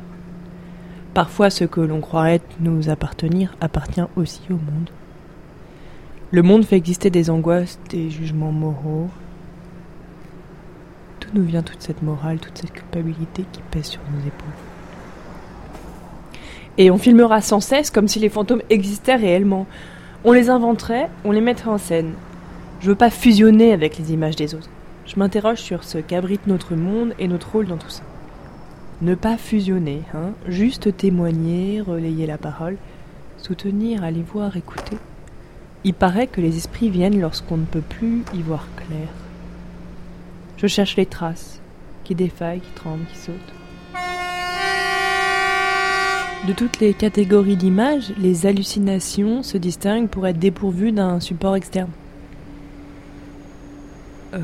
[1.14, 4.90] Parfois, ce que l'on croirait nous appartenir appartient aussi au monde.
[6.32, 9.10] Le monde fait exister des angoisses, des jugements moraux.
[11.20, 14.48] D'où nous vient toute cette morale, toute cette culpabilité qui pèse sur nos épaules?
[16.78, 19.68] Et on filmera sans cesse comme si les fantômes existaient réellement.
[20.24, 22.14] On les inventerait, on les mettrait en scène.
[22.80, 24.70] Je veux pas fusionner avec les images des autres.
[25.06, 28.04] Je m'interroge sur ce qu'abrite notre monde et notre rôle dans tout ça.
[29.02, 32.78] Ne pas fusionner, hein, juste témoigner, relayer la parole,
[33.38, 34.98] soutenir, aller voir, écouter.
[35.84, 39.08] Il paraît que les esprits viennent lorsqu'on ne peut plus y voir clair.
[40.58, 41.60] Je cherche les traces,
[42.04, 43.36] qui défaillent, qui tremblent, qui sautent.
[46.48, 51.90] De toutes les catégories d'images, les hallucinations se distinguent pour être dépourvues d'un support externe.
[54.36, 54.40] Euh,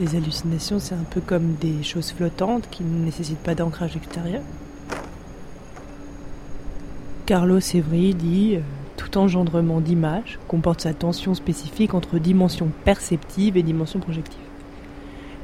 [0.00, 4.40] les hallucinations, c'est un peu comme des choses flottantes qui ne nécessitent pas d'ancrage extérieur.
[7.26, 8.60] Carlos Evry dit euh,
[8.96, 14.40] Tout engendrement d'image comporte sa tension spécifique entre dimension perceptive et dimension projective.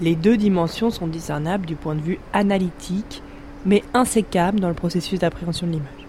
[0.01, 3.23] Les deux dimensions sont discernables du point de vue analytique,
[3.67, 6.07] mais insécables dans le processus d'appréhension de l'image.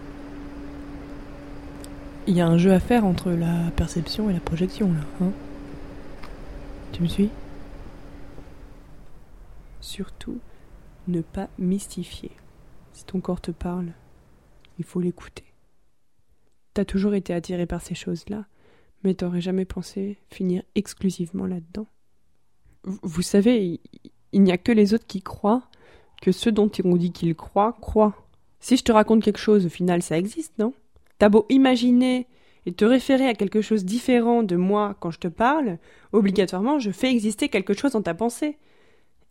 [2.28, 5.26] Il y a un jeu à faire entre la perception et la projection, là.
[5.26, 5.32] Hein?
[6.94, 7.30] Tu me suis?
[9.80, 10.40] Surtout,
[11.08, 12.32] ne pas mystifier.
[12.94, 13.94] Si ton corps te parle,
[14.78, 15.46] il faut l'écouter.
[16.74, 18.46] T'as toujours été attiré par ces choses-là,
[19.04, 21.88] mais t'aurais jamais pensé finir exclusivement là-dedans.
[22.84, 23.80] Vous savez,
[24.32, 25.70] il n'y a que les autres qui croient
[26.22, 28.28] que ceux dont on dit qu'ils croient, croient.
[28.60, 30.74] Si je te raconte quelque chose, au final, ça existe, non?
[31.20, 32.28] T'as beau imaginer
[32.66, 35.78] et te référer à quelque chose différent de moi quand je te parle,
[36.12, 38.58] obligatoirement je fais exister quelque chose dans ta pensée.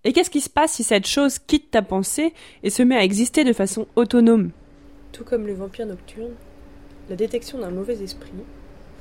[0.07, 3.03] Et qu'est-ce qui se passe si cette chose quitte ta pensée et se met à
[3.03, 4.53] exister de façon autonome?
[5.11, 6.35] Tout comme le vampire nocturne,
[7.11, 8.31] la détection d'un mauvais esprit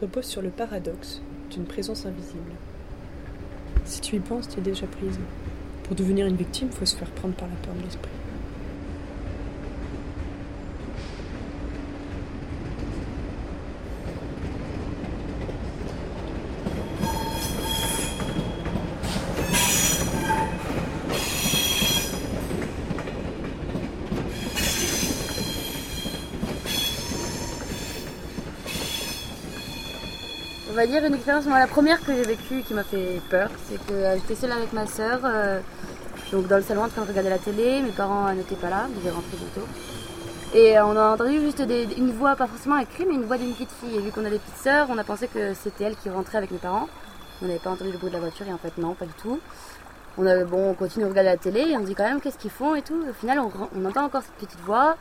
[0.02, 2.54] repose sur le paradoxe d'une présence invisible.
[3.84, 5.20] Si tu y penses, tu es déjà prise.
[5.84, 8.25] Pour devenir une victime, faut se faire prendre par la peur de l'esprit.
[30.88, 33.94] Dire une expérience, moi la première que j'ai vécue qui m'a fait peur, c'est que
[33.94, 35.22] euh, j'étais seule avec ma soeur,
[36.32, 38.70] donc dans le salon en train de regarder la télé, mes parents euh, n'étaient pas
[38.70, 39.68] là, ils étaient rentrés bientôt.
[40.54, 41.64] Et euh, on a entendu juste
[41.98, 43.96] une voix, pas forcément écrite, mais une voix d'une petite fille.
[43.96, 46.38] Et vu qu'on a des petites sœurs, on a pensé que c'était elle qui rentrait
[46.38, 46.88] avec mes parents.
[47.42, 49.14] On n'avait pas entendu le bruit de la voiture et en fait non, pas du
[49.14, 49.40] tout.
[50.18, 52.52] On bon, on continue de regarder la télé et on dit quand même qu'est-ce qu'ils
[52.52, 53.02] font et tout.
[53.10, 54.96] Au final, on, on entend encore cette petite voix.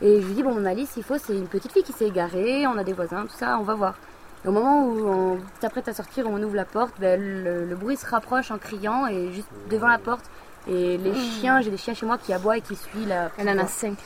[0.00, 2.66] Et je lui dis bon, Malice, il faut, c'est une petite fille qui s'est égarée,
[2.66, 3.94] on a des voisins, tout ça, on va voir.
[4.44, 7.74] Et au moment où on s'apprête à sortir, on ouvre la porte, ben, le, le
[7.74, 10.24] bruit se rapproche en criant et juste devant la porte.
[10.68, 13.30] Et les chiens, j'ai des chiens chez moi qui aboient et qui suivent la.
[13.38, 13.96] Elle en a cinq.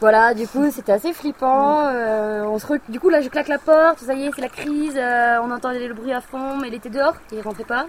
[0.00, 1.86] Voilà, du coup, c'était assez flippant.
[1.86, 4.40] euh, on se re- Du coup, là, je claque la porte, ça y est, c'est
[4.40, 4.94] la crise.
[4.96, 7.86] euh, on entendait le bruit à fond, mais il était dehors, il rentrait pas.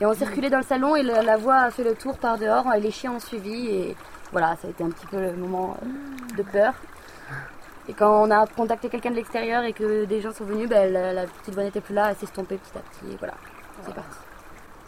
[0.00, 2.38] Et on circulait dans le salon et la, la voix a fait le tour par
[2.38, 3.66] dehors et les chiens ont suivi.
[3.68, 3.96] Et
[4.30, 6.72] voilà, ça a été un petit peu le moment euh, de peur.
[7.88, 10.92] Et quand on a contacté quelqu'un de l'extérieur et que des gens sont venus, ben,
[10.92, 13.12] la, la petite voix n'était plus là, elle s'est estompée petit à petit.
[13.12, 13.34] Et voilà,
[13.84, 14.16] c'est parti.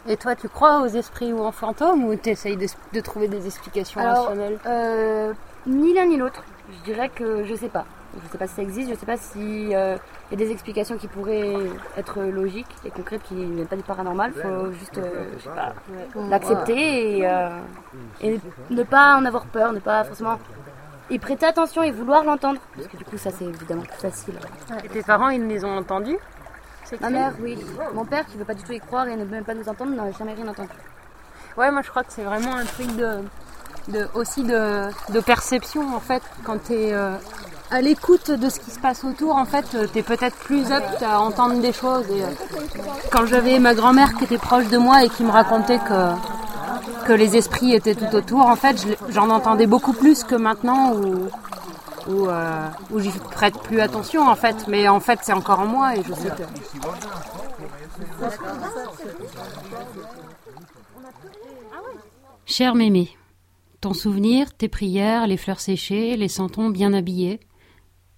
[0.07, 3.27] Et toi, tu crois aux esprits ou aux fantômes ou tu essayes de, de trouver
[3.27, 4.59] des explications Alors, rationnelles?
[4.65, 5.33] euh,
[5.65, 6.43] ni l'un ni l'autre.
[6.71, 7.85] Je dirais que je sais pas.
[8.23, 9.97] Je sais pas si ça existe, je sais pas si euh,
[10.31, 11.57] y a des explications qui pourraient
[11.97, 14.31] être logiques et concrètes qui ne viennent pas du paranormal.
[14.31, 15.73] Faut juste euh, je sais pas,
[16.29, 17.49] l'accepter et, euh,
[18.21, 20.37] et ne pas en avoir peur, ne pas forcément
[21.09, 22.59] y prêter attention et vouloir l'entendre.
[22.75, 24.35] Parce que du coup, ça c'est évidemment plus facile.
[24.83, 26.17] Et tes parents, ils les ont entendus?
[27.01, 27.57] Ma mère, oui.
[27.93, 29.67] Mon père, qui veut pas du tout y croire et ne veut même pas nous
[29.67, 30.69] entendre, n'a jamais rien entendu.
[31.57, 33.19] Ouais, moi je crois que c'est vraiment un truc de,
[33.87, 36.21] de aussi de, de perception en fait.
[36.43, 37.15] Quand t'es euh,
[37.71, 41.01] à l'écoute de ce qui se passe autour, en fait, euh, t'es peut-être plus apte
[41.01, 42.05] à entendre des choses.
[42.11, 42.29] Euh,
[43.11, 47.13] quand j'avais ma grand-mère qui était proche de moi et qui me racontait que, que
[47.13, 51.27] les esprits étaient tout autour, en fait, j'en entendais beaucoup plus que maintenant où,
[52.07, 54.67] où, euh, où j'y prête plus attention en fait.
[54.67, 56.43] Mais en fait, c'est encore en moi et je sais que.
[62.45, 63.17] Cher mémé,
[63.81, 67.39] ton souvenir, tes prières, les fleurs séchées, les santons bien habillés,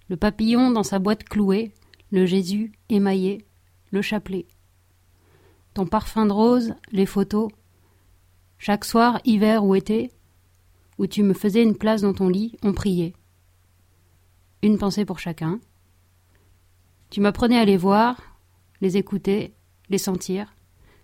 [0.08, 1.72] le papillon dans sa boîte clouée,
[2.10, 3.46] le Jésus émaillé,
[3.90, 4.46] le chapelet.
[5.74, 7.50] Ton parfum de rose, les photos,
[8.58, 10.10] chaque soir, hiver ou été,
[10.98, 13.14] où tu me faisais une place dans ton lit, on priait.
[14.62, 15.60] Une pensée pour chacun.
[17.10, 18.20] Tu m'apprenais à les voir,
[18.80, 19.54] les écouter,
[19.88, 20.54] les sentir,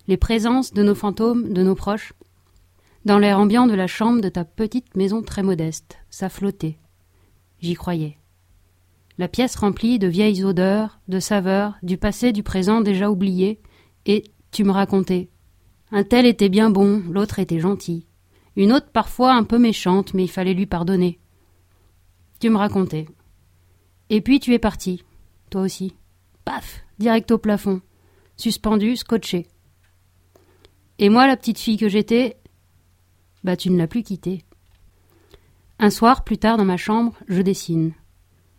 [0.09, 2.13] les présences de nos fantômes, de nos proches.
[3.05, 6.79] Dans l'air ambiant de la chambre de ta petite maison très modeste, ça flottait.
[7.61, 8.19] J'y croyais.
[9.17, 13.61] La pièce remplie de vieilles odeurs, de saveurs, du passé, du présent déjà oublié,
[14.07, 15.29] et tu me racontais.
[15.93, 18.07] Un tel était bien bon, l'autre était gentil.
[18.57, 21.21] Une autre parfois un peu méchante, mais il fallait lui pardonner.
[22.41, 23.07] Tu me racontais.
[24.11, 25.05] Et puis tu es parti,
[25.51, 25.95] toi aussi.
[26.45, 27.81] Paf, direct au plafond,
[28.37, 29.47] suspendu, scotché.
[30.99, 32.37] Et moi, la petite fille que j'étais,
[33.45, 34.45] bah tu ne l'as plus quitté.
[35.79, 37.93] Un soir, plus tard dans ma chambre, je dessine.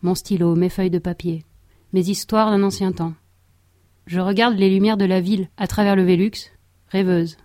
[0.06, 1.46] Mon stylo, mes feuilles de papier,
[1.92, 3.16] mes histoires d'un ancien temps.
[4.06, 6.52] Je regarde les lumières de la ville à travers le Vélux,
[6.90, 7.38] rêveuse.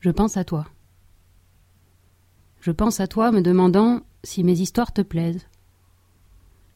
[0.00, 0.66] Je pense à toi.
[2.60, 5.46] Je pense à toi me demandant si mes histoires te plaisent.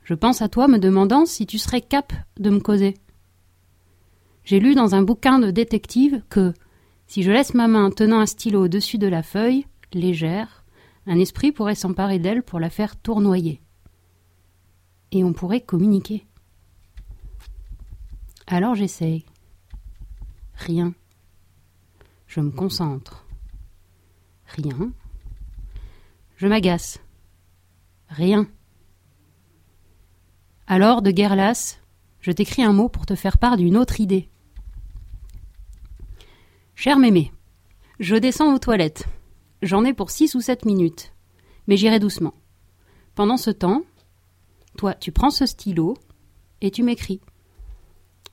[0.02, 2.94] Je pense à toi me demandant si tu serais cap de me causer.
[4.44, 6.54] J'ai lu dans un bouquin de détective que,
[7.06, 10.64] si je laisse ma main tenant un stylo au-dessus de la feuille, légère,
[11.06, 13.60] un esprit pourrait s'emparer d'elle pour la faire tournoyer.
[15.12, 16.26] Et on pourrait communiquer.
[18.46, 19.24] Alors j'essaye.
[20.54, 20.94] Rien.
[22.26, 23.26] Je me concentre.
[24.46, 24.92] Rien.
[26.36, 27.00] Je m'agace.
[28.08, 28.46] Rien.
[30.66, 31.80] Alors, de guerre lasse,
[32.20, 34.28] je t'écris un mot pour te faire part d'une autre idée.
[36.74, 37.32] Cher mémé,
[38.00, 39.06] je descends aux toilettes.
[39.62, 41.12] J'en ai pour six ou sept minutes,
[41.66, 42.34] mais j'irai doucement.
[43.14, 43.82] Pendant ce temps,
[44.76, 45.96] toi, tu prends ce stylo
[46.60, 47.20] et tu m'écris.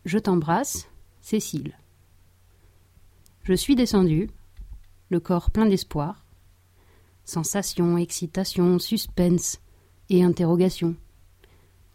[0.06, 0.88] Je t'embrasse,
[1.22, 1.78] Cécile.
[3.44, 4.30] Je suis descendue,
[5.10, 6.26] le corps plein d'espoir.
[7.26, 9.60] Sensation, excitation, suspense
[10.10, 10.96] et interrogation.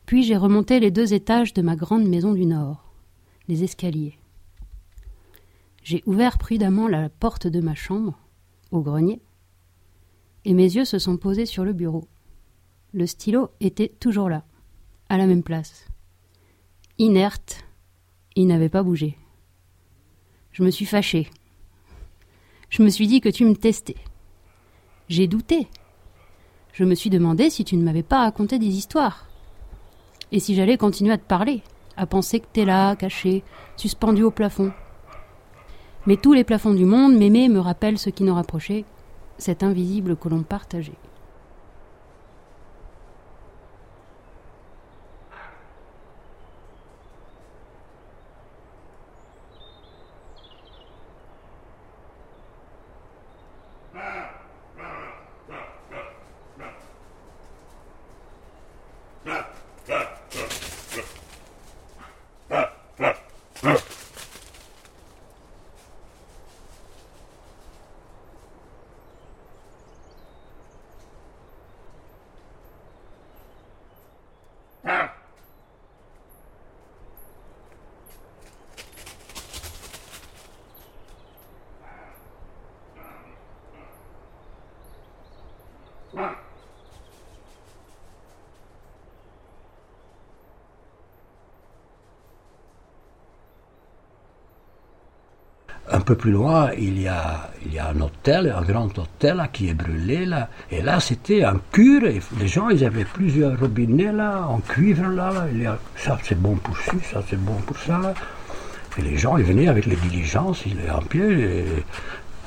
[0.07, 2.83] Puis j'ai remonté les deux étages de ma grande maison du Nord,
[3.47, 4.19] les escaliers.
[5.83, 8.19] J'ai ouvert prudemment la porte de ma chambre,
[8.71, 9.21] au grenier,
[10.45, 12.09] et mes yeux se sont posés sur le bureau.
[12.95, 14.45] Le stylo était toujours là,
[15.11, 15.87] à la même place.
[16.97, 17.67] Inerte,
[18.35, 19.19] il n'avait pas bougé.
[20.53, 21.29] Je me suis fâchée.
[22.71, 23.97] Je me suis dit que tu me testais.
[25.09, 25.69] J'ai douté.
[26.73, 29.27] Je me suis demandé si tu ne m'avais pas raconté des histoires.
[30.33, 31.63] Et si j'allais continuer à te parler,
[31.99, 33.45] à penser que t'es là, caché,
[33.77, 34.73] suspendu au plafond.
[36.07, 38.87] Mais tous les plafonds du monde m'aimaient et me rappellent ce qui nous rapprochait,
[39.37, 40.45] cet invisible que l'on.
[96.09, 99.69] Peu plus loin, il y a, il y a un hôtel, un grand hôtel qui
[99.69, 100.49] est brûlé là.
[100.71, 102.01] Et là, c'était un cure.
[102.41, 105.31] Les gens, ils avaient plusieurs robinets là, en cuivre là.
[105.97, 108.15] ça c'est bon pour ci, ça c'est bon pour ça.
[108.97, 111.67] Et les gens, ils venaient avec les diligences, ils les remplissaient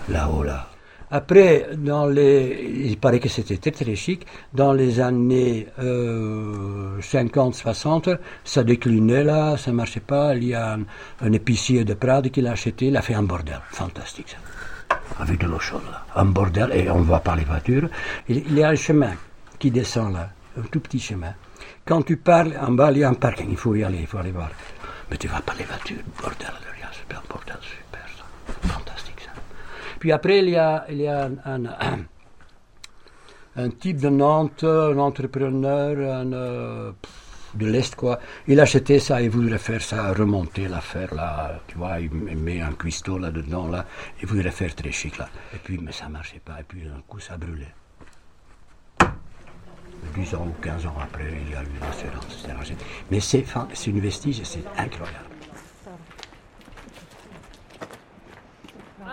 [0.09, 0.70] là-haut là.
[1.14, 4.26] Après, dans les, il paraît que c'était très très chic.
[4.53, 10.36] Dans les années euh, 50-60, ça déclinait là, ça marchait pas.
[10.36, 10.84] Il y a un,
[11.22, 14.38] un épicier de Prades qui l'a acheté, il a fait un bordel, fantastique ça,
[15.20, 17.89] avec de l'eau chaude là, un bordel et on voit par les voitures.
[18.30, 19.14] Il, y a un chemin
[19.59, 21.34] qui descend là, un tout petit chemin.
[21.86, 24.07] Quand tu parles en bas, il y a un parking, il faut y aller, il
[24.07, 24.49] faut aller voir.
[25.09, 27.57] Mais tu vas par les voitures, bordel, a un bordel.
[30.02, 30.84] Puis après, il y a,
[33.56, 36.91] un, type de Nantes, un entrepreneur euh,
[37.54, 38.18] de l'Est, quoi.
[38.47, 41.60] Il achetait ça, il voudrait faire ça, remonter l'affaire, là.
[41.68, 43.86] Tu vois, il met un cuistot là-dedans, là.
[44.24, 45.30] Il voudrait faire très chic, là.
[45.54, 46.60] Et puis, mais ça marchait pas.
[46.62, 47.76] Et puis, d'un coup, ça brûlait.
[50.16, 52.47] 10 ans ou 15 ans après, il y a eu l'assurance.
[53.12, 53.45] Mais c'est
[53.91, 55.30] une vestige, c'est incroyable.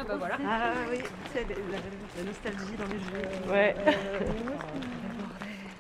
[0.01, 0.37] Ah bah voilà.
[0.47, 0.99] Ah oui,
[1.33, 3.51] c'est la, la, nostalgie dans les jeux.
[3.51, 3.75] Ouais.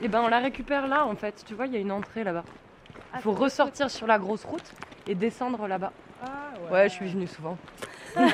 [0.03, 1.45] et ben on la récupère là en fait.
[1.47, 2.43] Tu vois, il y a une entrée là-bas.
[3.14, 4.73] Il faut ressortir sur la grosse route
[5.07, 5.93] et descendre là-bas.
[6.21, 6.27] Ah
[6.64, 6.71] ouais.
[6.73, 7.57] Ouais, je suis venue souvent.
[8.16, 8.31] On va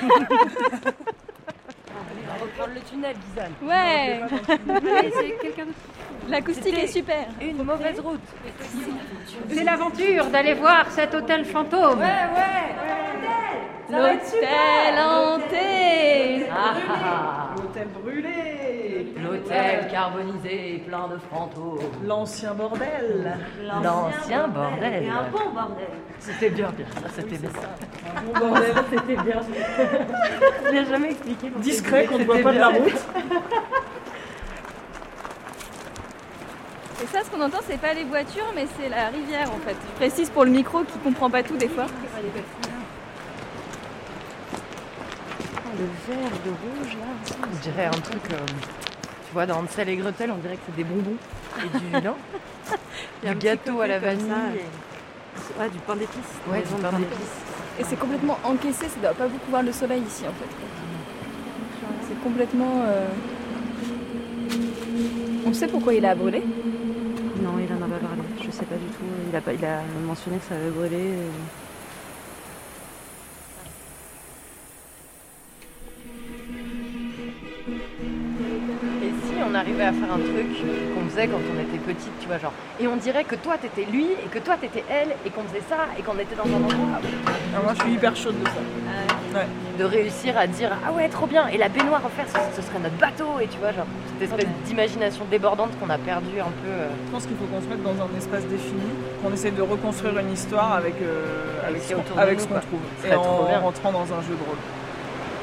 [2.40, 3.52] reprendre le tunnel, Gizane.
[3.62, 4.20] Ouais.
[5.12, 5.66] c'est quelqu'un
[6.28, 7.26] L'acoustique est super.
[7.42, 8.20] Une mauvaise route.
[9.50, 11.98] C'est l'aventure d'aller voir cet hôtel fantôme.
[11.98, 12.74] Ouais, ouais.
[13.90, 16.46] L'hôtel hanté.
[17.56, 19.14] L'hôtel brûlé.
[19.22, 21.78] L'hôtel carbonisé, plein de fantômes.
[22.04, 23.36] L'ancien bordel.
[23.62, 25.10] L'ancien bordel.
[25.10, 25.88] un bon bordel.
[26.18, 26.86] C'était bien, bien.
[26.94, 27.50] Ça, c'était bien.
[28.16, 28.74] Un bon bordel.
[28.90, 29.40] c'était bien.
[30.64, 31.50] Je l'ai jamais expliqué.
[31.58, 32.92] Discret qu'on ne voit pas de la route.
[37.02, 39.76] Et ça, ce qu'on entend, c'est pas les voitures, mais c'est la rivière en fait.
[39.90, 41.84] Je précise pour le micro qui comprend pas tout des fois.
[45.78, 47.36] Le vert, le rouge là.
[47.52, 48.22] On dirait un truc.
[48.32, 48.36] euh,
[49.26, 51.16] tu vois, dans Hansel et Gretel, on dirait que c'est des bonbons.
[51.58, 52.14] Et du, non
[53.22, 54.26] Il y a un Du gâteau à la vanille.
[54.56, 56.18] et- Ouais, du pain d'épices.
[56.48, 57.18] Ouais, Maison du de pain d'épices.
[57.80, 60.48] Et c'est complètement encaissé, ça doit pas beaucoup voir le soleil ici en fait.
[62.08, 62.82] C'est complètement.
[62.86, 63.06] euh,
[65.46, 66.40] On sait pourquoi il a brûlé
[67.42, 68.22] Non, il en a pas parlé.
[68.40, 69.02] Je sais pas du tout.
[69.28, 70.96] Il a, pas, il a mentionné que ça avait brûlé.
[70.96, 71.63] et-
[79.54, 80.50] on arrivait à faire un truc
[80.94, 82.52] qu'on faisait quand on était petite, tu vois, genre.
[82.80, 85.62] Et on dirait que toi t'étais lui, et que toi t'étais elle, et qu'on faisait
[85.68, 86.98] ça, et qu'on était dans un endroit.
[87.54, 89.40] Ah, moi, je suis hyper chaude de ça.
[89.78, 92.62] De réussir à dire ah ouais trop bien et la baignoire en faire ce, ce
[92.64, 96.54] serait notre bateau et tu vois genre cette espèce d'imagination débordante qu'on a perdu un
[96.62, 96.70] peu.
[96.70, 96.86] euh.
[97.06, 98.86] Je pense qu'il faut qu'on se mette dans un espace défini,
[99.20, 102.86] qu'on essaye de reconstruire une histoire avec, euh, avec, ce qu'on avec ce trouve.
[103.04, 104.62] Et en rentrant dans un jeu de rôle.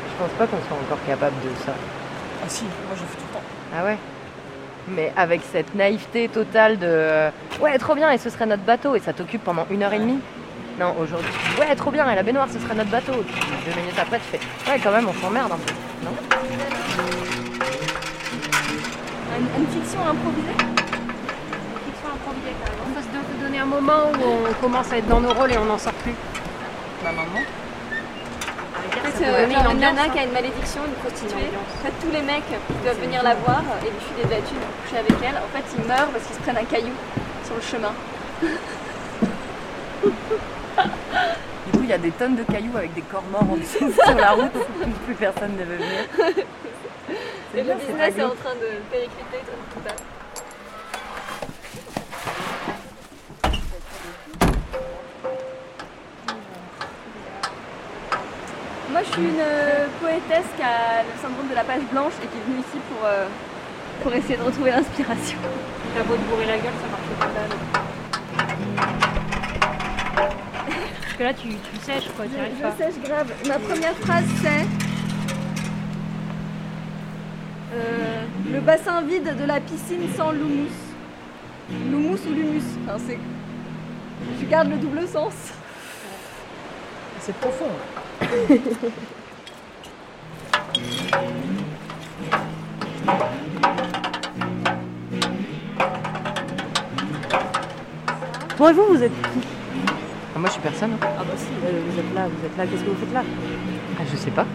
[0.08, 1.74] Je pense pas qu'on soit encore capable de ça.
[1.76, 3.41] Ah si, moi je fais tout le temps.
[3.74, 3.98] Ah ouais
[4.90, 7.30] Mais avec cette naïveté totale de euh,
[7.62, 10.00] ouais trop bien et ce serait notre bateau et ça t'occupe pendant une heure et
[10.00, 10.20] demie.
[10.80, 13.14] Non aujourd'hui tu dis, ouais trop bien et la baignoire ce serait notre bateau.
[13.14, 15.74] Et puis deux minutes après tu fais ouais quand même on s'emmerde un peu.
[16.04, 16.12] Non?
[19.38, 20.50] Une, une fiction improvisée?
[20.52, 22.84] Une fiction improvisée, carrément.
[22.88, 25.52] On peut se don- donner un moment où on commence à être dans nos rôles
[25.54, 26.14] et on n'en sort plus.
[27.04, 27.42] Bah maintenant.
[27.42, 30.10] En fait, Ça peut euh, donner genre une nana hein.
[30.12, 31.50] qui a une malédiction, une prostituée.
[31.54, 34.42] En fait, tous les mecs qui doivent venir la voir et lui filer de la
[34.42, 36.94] thune pour coucher avec elle, en fait, ils meurent parce qu'ils se prennent un caillou
[37.46, 37.94] sur le chemin.
[41.66, 43.92] Du coup il y a des tonnes de cailloux avec des corps morts en dessous
[43.92, 44.52] sur la route
[45.06, 46.06] plus personne ne veut venir.
[47.54, 49.94] Et le business est en train de péricliter tout ça.
[58.92, 62.28] Moi, je suis une euh, poétesse qui a le syndrome de la page blanche et
[62.28, 63.26] qui est venue ici pour, euh,
[64.04, 65.38] pour essayer de retrouver l'inspiration.
[65.96, 67.58] T'as beau te bourrer la gueule, ça marche pas dalle.
[71.02, 72.74] Parce que là, tu, tu sèches quoi, tu arrives Je, pas.
[72.78, 73.32] je sèche grave.
[73.48, 74.66] Ma première phrase c'est
[77.74, 80.68] euh, le bassin vide de la piscine sans l'humus.
[81.70, 82.64] L'humus ou l'humus?
[82.86, 83.20] Enfin, c'est...
[84.42, 85.34] Je garde le double sens.
[87.22, 87.70] C'est profond.
[98.58, 99.48] Bon, et vous, vous êtes qui
[100.36, 100.92] Ah, moi je suis personne.
[100.94, 100.98] hein.
[101.18, 103.24] Ah bah si, euh, vous êtes là, vous êtes là, qu'est-ce que vous faites là
[104.00, 104.46] Ah je sais pas.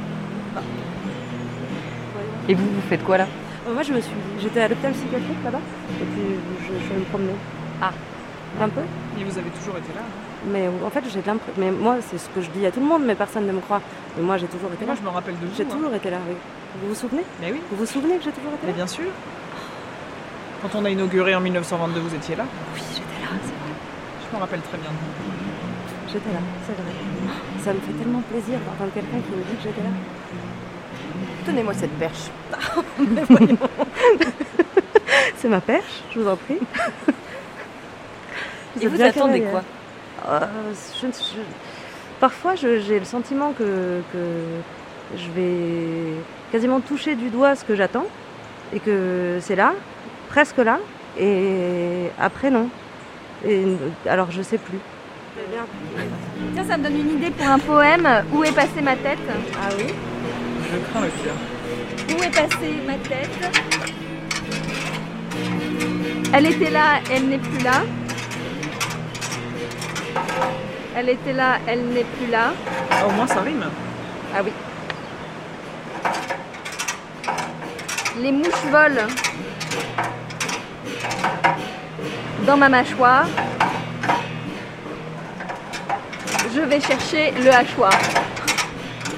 [2.49, 3.27] Et vous vous faites quoi là
[3.69, 4.13] Euh, Moi, je me suis...
[4.41, 5.59] J'étais à l'hôpital psychiatrique là-bas,
[6.01, 6.23] et puis
[6.61, 7.33] je, je suis allée me promener.
[7.83, 7.91] Ah
[8.63, 8.83] Un peu
[9.21, 11.55] Et vous avez toujours été là hein Mais en fait, j'ai de l'impression...
[11.59, 13.61] Mais moi, c'est ce que je dis à tout le monde, mais personne ne me
[13.61, 13.81] croit.
[14.17, 15.01] Mais moi, j'ai toujours été Moi là.
[15.01, 15.53] je me rappelle de vous.
[15.57, 15.69] J'ai hein.
[15.71, 16.35] toujours été là, oui.
[16.83, 17.23] Vous vous souvenez?
[17.41, 17.61] Mais oui.
[17.71, 18.77] Vous vous souvenez que j'ai toujours été Mais là?
[18.77, 19.07] bien sûr.
[20.63, 23.75] Quand on a inauguré en 1922, vous étiez là Oui, j'étais là, c'est vrai.
[24.31, 24.91] Je me rappelle très bien.
[26.09, 26.93] J'étais là, c'est vrai.
[27.65, 29.91] Ça me fait tellement plaisir d'entendre quelqu'un qui me dit que j'étais là.
[31.47, 32.31] Tenez-moi cette perche.
[32.99, 33.59] Mais voyons.
[35.37, 36.59] c'est ma perche, je vous en prie.
[38.81, 39.61] Et vous attendez quoi?
[39.61, 39.65] hein.
[40.29, 40.41] Euh,
[41.01, 44.19] je ne- je- Parfois, j'ai le sentiment que, que
[45.19, 46.15] je vais
[46.51, 48.07] quasiment toucher du doigt ce que j'attends
[48.73, 49.75] et que c'est là,
[50.31, 50.79] presque là,
[51.19, 52.69] et après non.
[53.47, 53.65] Et,
[54.09, 54.79] alors je sais plus.
[56.55, 58.09] Tiens, ça me donne une idée pour un poème.
[58.33, 59.19] Où est passée ma tête?
[59.63, 59.85] Ah oui?
[60.73, 62.17] Je crains le pire.
[62.17, 63.53] Où est passée ma tête?
[66.33, 67.83] Elle était là, elle n'est plus là.
[70.99, 72.53] Elle était là, elle n'est plus là.
[72.91, 73.65] Ah, au moins ça rime.
[74.35, 74.53] Ah oui.
[78.19, 79.07] Les mouches volent
[82.47, 83.27] dans ma mâchoire.
[86.55, 87.93] Je vais chercher le hachoir.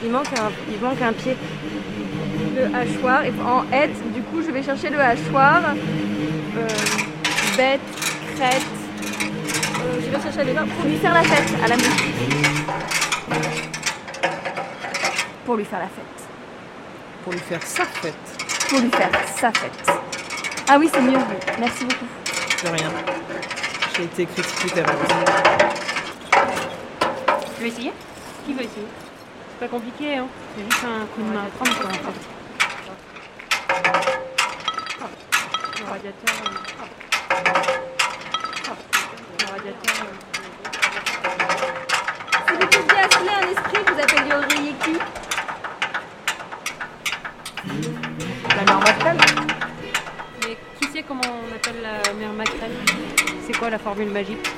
[0.03, 1.37] Il manque un, il manque un pied.
[2.57, 5.63] Le hachoir en hête, du coup je vais chercher le hachoir.
[6.57, 6.67] Euh,
[7.57, 7.81] bête,
[8.35, 8.78] crête.
[9.89, 11.87] Euh, je vais chercher les pour lui faire la fête à la mouche.
[15.47, 16.29] Pour lui faire la fête.
[17.25, 18.15] Pour lui faire sa fête.
[18.69, 19.91] Pour lui faire sa fête.
[20.69, 21.19] Ah oui, c'est mieux.
[21.59, 22.05] Merci beaucoup.
[22.65, 22.91] De rien.
[23.97, 24.95] J'ai été critique littéraire.
[27.57, 27.93] Tu veux essayer?
[28.45, 28.87] Qui veut essayer?
[29.51, 32.19] C'est pas compliqué, hein C'est juste un coup de main à prendre, quoi, en fait.
[35.01, 35.07] Euh,
[35.81, 36.35] Le radiateur...
[37.31, 37.88] euh,
[39.69, 39.75] Si
[42.55, 44.95] vous pouviez appeler un esprit, vous appelleriez qui
[48.57, 49.19] La mère maquerelle
[50.43, 52.77] Mais qui sait comment on appelle la mère maquerelle
[53.47, 54.49] C'est quoi la formule magique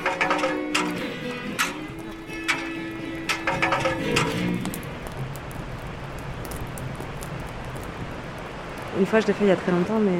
[8.97, 10.19] Une fois, je l'ai fait il y a très longtemps, mais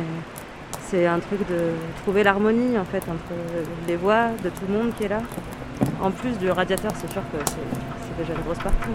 [0.91, 1.71] c'est un truc de
[2.01, 3.33] trouver l'harmonie en fait entre
[3.87, 5.21] les voix de tout le monde qui est là.
[6.01, 8.89] En plus du radiateur, c'est sûr que c'est déjà une grosse partie.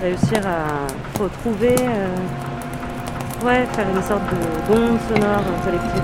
[0.00, 6.02] mais réussir à faut trouver, euh, ouais, faire une sorte de d'onde sonore collective.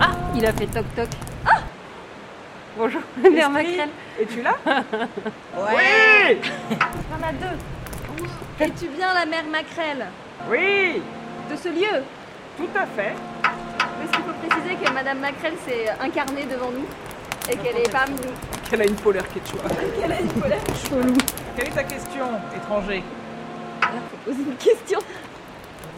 [0.00, 1.08] Ah Il a fait toc toc.
[2.76, 3.88] Bonjour, Esprit, Mère Macrel.
[4.20, 4.56] Es-tu là?
[5.56, 6.40] Ouais
[6.70, 8.64] On en a deux.
[8.64, 10.06] Es-tu bien la mère Macrel
[10.50, 11.02] Oui
[11.52, 12.02] De ce lieu
[12.56, 13.12] Tout à fait.
[13.12, 16.86] Est-ce qu'il faut préciser que Madame Macrel s'est incarnée devant nous
[17.50, 18.14] et qu'elle est femme
[18.70, 19.60] Qu'elle a une polaire quechua.
[20.00, 21.14] qu'elle a une polaire Chelou.
[21.54, 22.24] Quelle est ta question,
[22.56, 23.02] étranger?
[23.82, 24.98] Faut poser une question.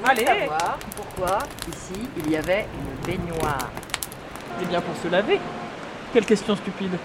[0.05, 1.39] Allez savoir pourquoi
[1.69, 3.71] ici il y avait une baignoire.
[4.61, 5.39] Eh bien pour se laver.
[6.13, 6.99] Quelle question stupide.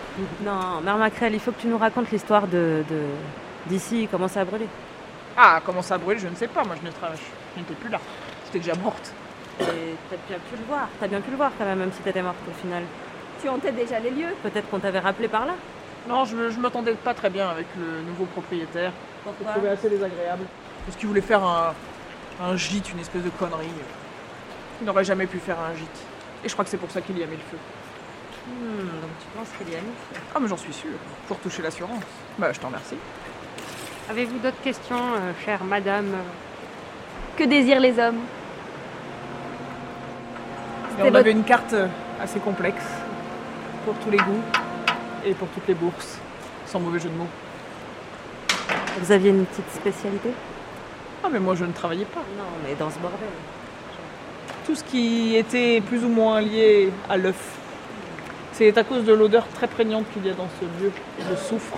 [0.43, 4.41] Non, Mère Macrel, il faut que tu nous racontes l'histoire de de- d'ici, comment ça
[4.41, 4.65] a brûlé?
[5.37, 6.63] Ah, comment ça a brûlé, je ne sais pas.
[6.63, 7.99] Moi, je je n'étais plus là.
[8.51, 9.13] J'étais déjà morte.
[9.59, 9.65] T'as
[10.27, 10.87] bien pu le voir.
[10.99, 12.83] T'as bien pu le voir quand même, même si t'étais morte au final.
[13.41, 15.53] Tu hantais déjà les lieux Peut-être qu'on t'avait rappelé par là.
[16.07, 18.91] Non, je, je m'entendais pas très bien avec le nouveau propriétaire.
[18.91, 20.45] Je le Pourquoi trouvais assez désagréable.
[20.85, 21.73] Parce qu'il voulait faire un,
[22.41, 23.67] un gîte, une espèce de connerie.
[24.81, 26.01] Il n'aurait jamais pu faire un gîte.
[26.43, 27.57] Et je crois que c'est pour ça qu'il y a mis le feu.
[28.47, 29.93] Hmm, donc tu penses qu'il y a mis
[30.33, 30.89] Ah, mais j'en suis sûr.
[31.27, 32.01] Pour toucher l'assurance.
[32.39, 32.95] Bah, je t'en remercie.
[34.09, 36.11] Avez-vous d'autres questions, euh, chère madame?
[37.37, 38.21] Que désirent les hommes?
[40.99, 41.87] Et on votre- avait une carte euh,
[42.21, 42.83] assez complexe.
[43.85, 44.41] Pour tous les goûts.
[45.25, 46.17] Et pour toutes les bourses.
[46.65, 47.27] Sans mauvais jeu de mots.
[48.99, 50.29] Vous aviez une petite spécialité?
[51.23, 52.21] Ah, mais moi, je ne travaillais pas.
[52.37, 53.19] Non, mais dans ce bordel.
[54.65, 57.57] tout ce qui était plus ou moins lié à l'œuf.
[58.53, 60.91] C'est à cause de l'odeur très prégnante qu'il y a dans ce lieu,
[61.29, 61.77] le soufre,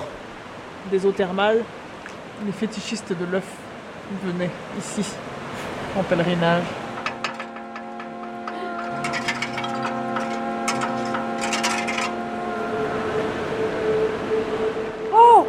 [0.90, 1.64] des eaux thermales.
[2.46, 3.48] Les fétichistes de l'œuf
[4.26, 4.50] venaient
[4.80, 5.06] ici,
[5.98, 6.64] en pèlerinage.
[15.14, 15.48] Oh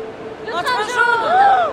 [0.49, 1.73] Un train jaune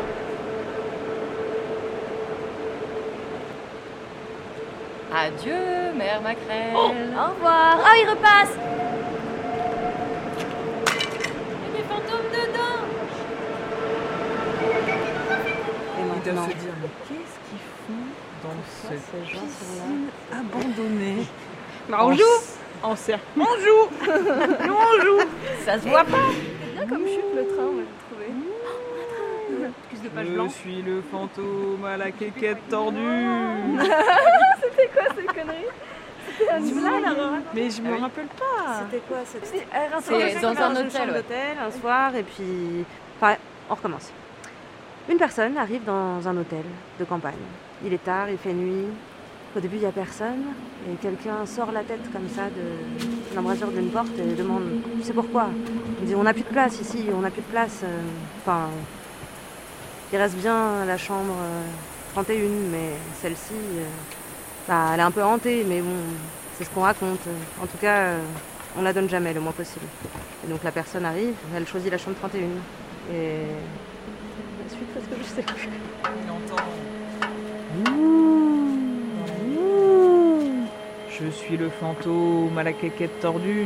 [5.15, 6.75] Adieu, mère Macrel.
[6.75, 6.89] Au
[7.33, 7.79] revoir.
[7.83, 8.53] Ah, il repasse.
[10.87, 12.79] Il y a des fantômes dedans.
[15.97, 18.03] Et Ils doivent maintenant se dire, mais qu'est-ce qu'ils font
[18.43, 21.21] dans Pourquoi cette ces piscine abandonnée
[21.89, 22.19] Bah, on En joue.
[22.39, 23.23] S- En cercle.
[23.37, 23.87] On joue.
[24.67, 25.21] Nous on joue.
[25.65, 26.17] Ça se voit pas.
[26.31, 28.27] C'est bien comme chute le train, moi j'ai trouvé.
[30.15, 32.97] Je suis le fantôme à la quéquette tordue.
[34.61, 35.67] C'était quoi cette connerie?
[37.53, 38.01] Mais je me Ah oui.
[38.01, 41.13] rappelle pas C'était quoi cette C'est dans un une hôtel, chambre ouais.
[41.21, 42.85] d'hôtel un soir et puis.
[43.19, 43.35] Enfin,
[43.69, 44.11] on recommence.
[45.09, 46.63] Une personne arrive dans un hôtel
[46.99, 47.33] de campagne.
[47.83, 48.85] Il est tard, il fait nuit.
[49.55, 50.43] Au début, il n'y a personne
[50.87, 54.61] et quelqu'un sort la tête comme ça de l'embrasure d'une porte et demande
[55.01, 55.47] C'est pourquoi?
[56.01, 57.81] Il dit On n'a plus de place ici, on n'a plus de place.
[57.83, 57.97] euh,
[58.41, 58.67] Enfin,
[60.13, 61.63] il reste bien la chambre euh,
[62.13, 62.37] 31,
[62.71, 63.85] mais celle-ci, euh,
[64.69, 65.95] bah, elle est un peu hantée, mais bon,
[66.55, 67.21] c'est ce qu'on raconte.
[67.59, 68.19] En tout cas, euh,
[68.77, 69.85] on la donne jamais le moins possible.
[70.45, 72.43] Et donc la personne arrive, elle choisit la chambre 31.
[73.11, 73.47] Et
[74.63, 75.69] la suite, parce que je sais plus.
[76.23, 76.63] Il entend.
[81.09, 83.65] Je suis le fantôme à la quéquette tordue.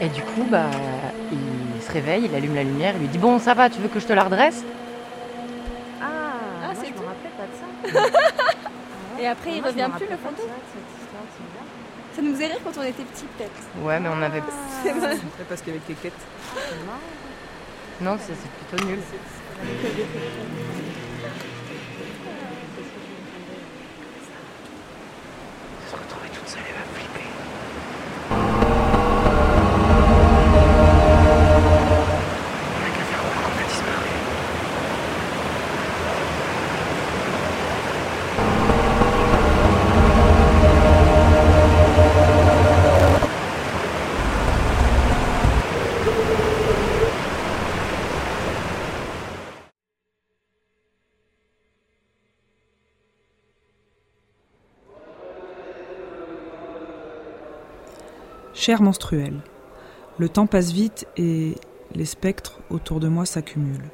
[0.00, 0.70] Et du coup, bah,
[1.32, 3.88] il se réveille, il allume la lumière, il lui dit Bon, ça va, tu veux
[3.88, 4.62] que je te la redresse?
[9.20, 10.50] Et après, il revient plus le fantôme
[12.14, 13.84] ça, nous faisait rire quand on était petits, peut-être.
[13.84, 14.42] Ouais, mais on avait.
[14.84, 15.16] C'est vrai.
[15.48, 16.12] Parce qu'avec quéquette.
[18.00, 19.00] Non, c'est c'est plutôt nul.
[58.66, 59.42] Cher menstruel,
[60.16, 61.54] le temps passe vite et
[61.94, 63.90] les spectres autour de moi s'accumulent.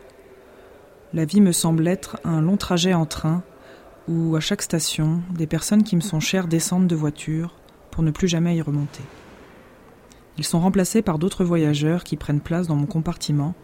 [1.12, 3.42] La vie me semble être un long trajet en train
[4.06, 7.56] où, à chaque station, des personnes qui me sont chères descendent de voiture
[7.90, 9.02] pour ne plus jamais y remonter.
[10.38, 13.56] Ils sont remplacés par d'autres voyageurs qui prennent place dans mon compartiment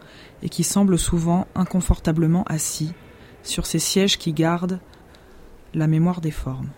[0.43, 2.91] et qui semblent souvent inconfortablement assis
[3.43, 4.81] sur ces sièges qui gardent
[5.73, 6.71] la mémoire des formes.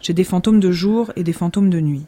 [0.00, 2.06] J'ai des fantômes de jour et des fantômes de nuit.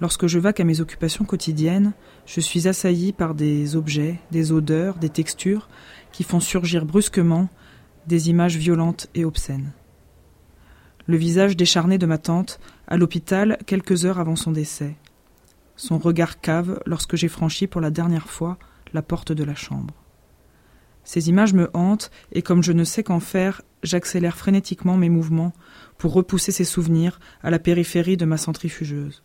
[0.00, 1.92] Lorsque je vaque à mes occupations quotidiennes,
[2.26, 5.68] je suis assailli par des objets, des odeurs, des textures
[6.10, 7.48] qui font surgir brusquement
[8.06, 9.72] des images violentes et obscènes.
[11.06, 14.96] le visage décharné de ma tante, à l'hôpital quelques heures avant son décès.
[15.76, 18.56] Son regard cave lorsque j'ai franchi pour la dernière fois
[18.92, 19.94] la porte de la chambre.
[21.04, 25.52] Ces images me hantent, et comme je ne sais qu'en faire, j'accélère frénétiquement mes mouvements
[25.98, 29.22] pour repousser ces souvenirs à la périphérie de ma centrifugeuse.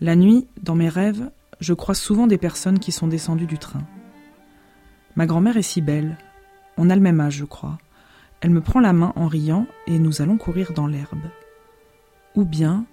[0.00, 3.82] La nuit, dans mes rêves, je croise souvent des personnes qui sont descendues du train.
[5.16, 6.16] Ma grand-mère est si belle.
[6.76, 7.78] On a le même âge, je crois.
[8.40, 11.28] Elle me prend la main en riant et nous allons courir dans l'herbe.
[12.36, 12.86] Ou bien,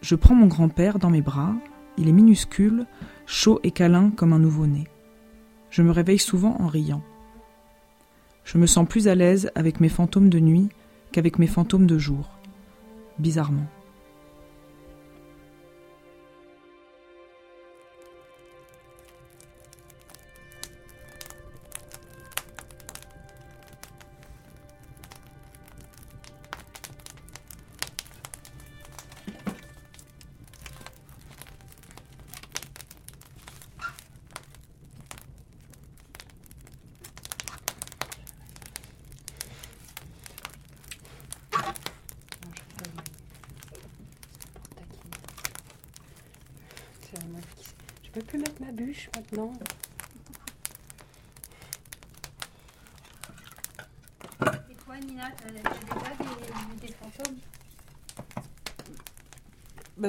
[0.00, 1.54] je prends mon grand-père dans mes bras,
[1.96, 2.86] il est minuscule,
[3.26, 4.88] chaud et câlin comme un nouveau-né.
[5.70, 7.02] Je me réveille souvent en riant.
[8.46, 10.68] Je me sens plus à l'aise avec mes fantômes de nuit
[11.10, 12.30] qu'avec mes fantômes de jour.
[13.18, 13.66] Bizarrement.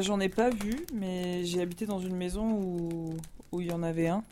[0.07, 3.17] J'en ai pas vu, mais j'ai habité dans une maison où,
[3.51, 4.23] où il y en avait un.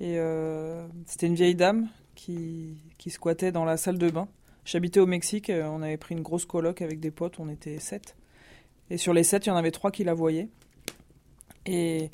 [0.00, 4.28] Et euh, c'était une vieille dame qui, qui squattait dans la salle de bain.
[4.64, 7.78] J'habitais au Mexique, euh, on avait pris une grosse coloc avec des potes, on était
[7.78, 8.16] sept.
[8.90, 10.48] Et sur les sept, il y en avait trois qui la voyaient.
[11.66, 12.10] Et,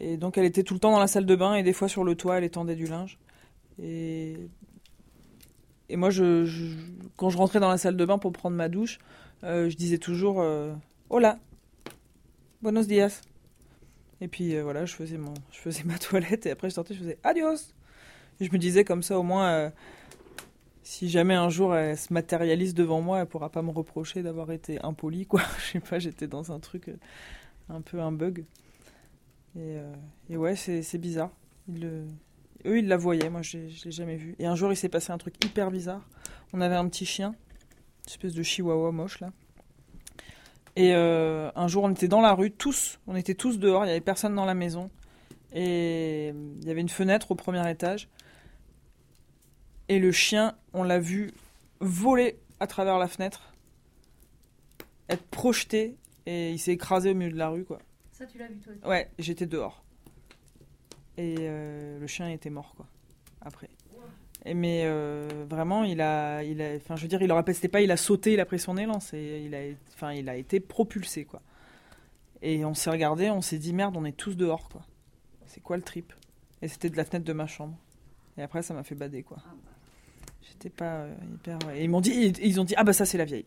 [0.00, 1.88] et donc elle était tout le temps dans la salle de bain et des fois
[1.88, 3.18] sur le toit, elle étendait du linge.
[3.82, 4.36] Et,
[5.88, 6.48] et moi, je,
[7.16, 8.98] quand je rentrais dans la salle de bain pour prendre ma douche,
[9.44, 10.72] euh, je disais toujours euh,
[11.10, 11.38] Hola,
[12.62, 13.22] buenos dias.
[14.20, 16.94] Et puis euh, voilà, je faisais, mon, je faisais ma toilette et après je sortais,
[16.94, 17.72] je faisais adios.
[18.40, 19.70] Et je me disais comme ça, au moins, euh,
[20.82, 24.52] si jamais un jour elle se matérialise devant moi, elle pourra pas me reprocher d'avoir
[24.52, 25.42] été impolie, quoi.
[25.58, 26.96] Je sais pas, j'étais dans un truc, euh,
[27.68, 28.44] un peu un bug.
[29.58, 31.30] Et, ouais, c'est bizarre.
[31.70, 34.34] Eux, ils la voyaient, moi je je l'ai jamais vu.
[34.38, 36.06] Et un jour, il s'est passé un truc hyper bizarre.
[36.52, 39.32] On avait un petit chien, une espèce de chihuahua moche là.
[40.76, 43.86] Et euh, un jour, on était dans la rue, tous, on était tous dehors, il
[43.86, 44.90] n'y avait personne dans la maison.
[45.52, 48.08] Et il y avait une fenêtre au premier étage.
[49.88, 51.32] Et le chien, on l'a vu
[51.80, 53.54] voler à travers la fenêtre,
[55.08, 55.96] être projeté,
[56.26, 57.78] et il s'est écrasé au milieu de la rue, quoi.
[58.12, 58.84] Ça, tu l'as vu toi aussi?
[58.84, 59.82] Ouais, j'étais dehors.
[61.16, 62.86] Et euh, le chien était mort, quoi,
[63.40, 63.70] après.
[64.54, 67.90] Mais euh, vraiment, il a, il a, enfin, je veux dire, il pesté pas, il
[67.90, 69.60] a sauté, il a pris son élan, c'est, il a,
[69.94, 71.42] enfin, il a été propulsé, quoi.
[72.42, 74.82] Et on s'est regardé, on s'est dit merde, on est tous dehors, quoi.
[75.46, 76.12] C'est quoi le trip?
[76.62, 77.76] Et c'était de la fenêtre de ma chambre.
[78.38, 79.38] Et après, ça m'a fait bader, quoi.
[80.42, 81.58] J'étais pas euh, hyper.
[81.74, 83.46] Et ils m'ont dit, ils, ils ont dit, ah bah ça c'est la vieille.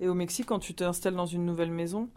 [0.00, 2.10] Et au Mexique, quand tu t'installes dans une nouvelle maison,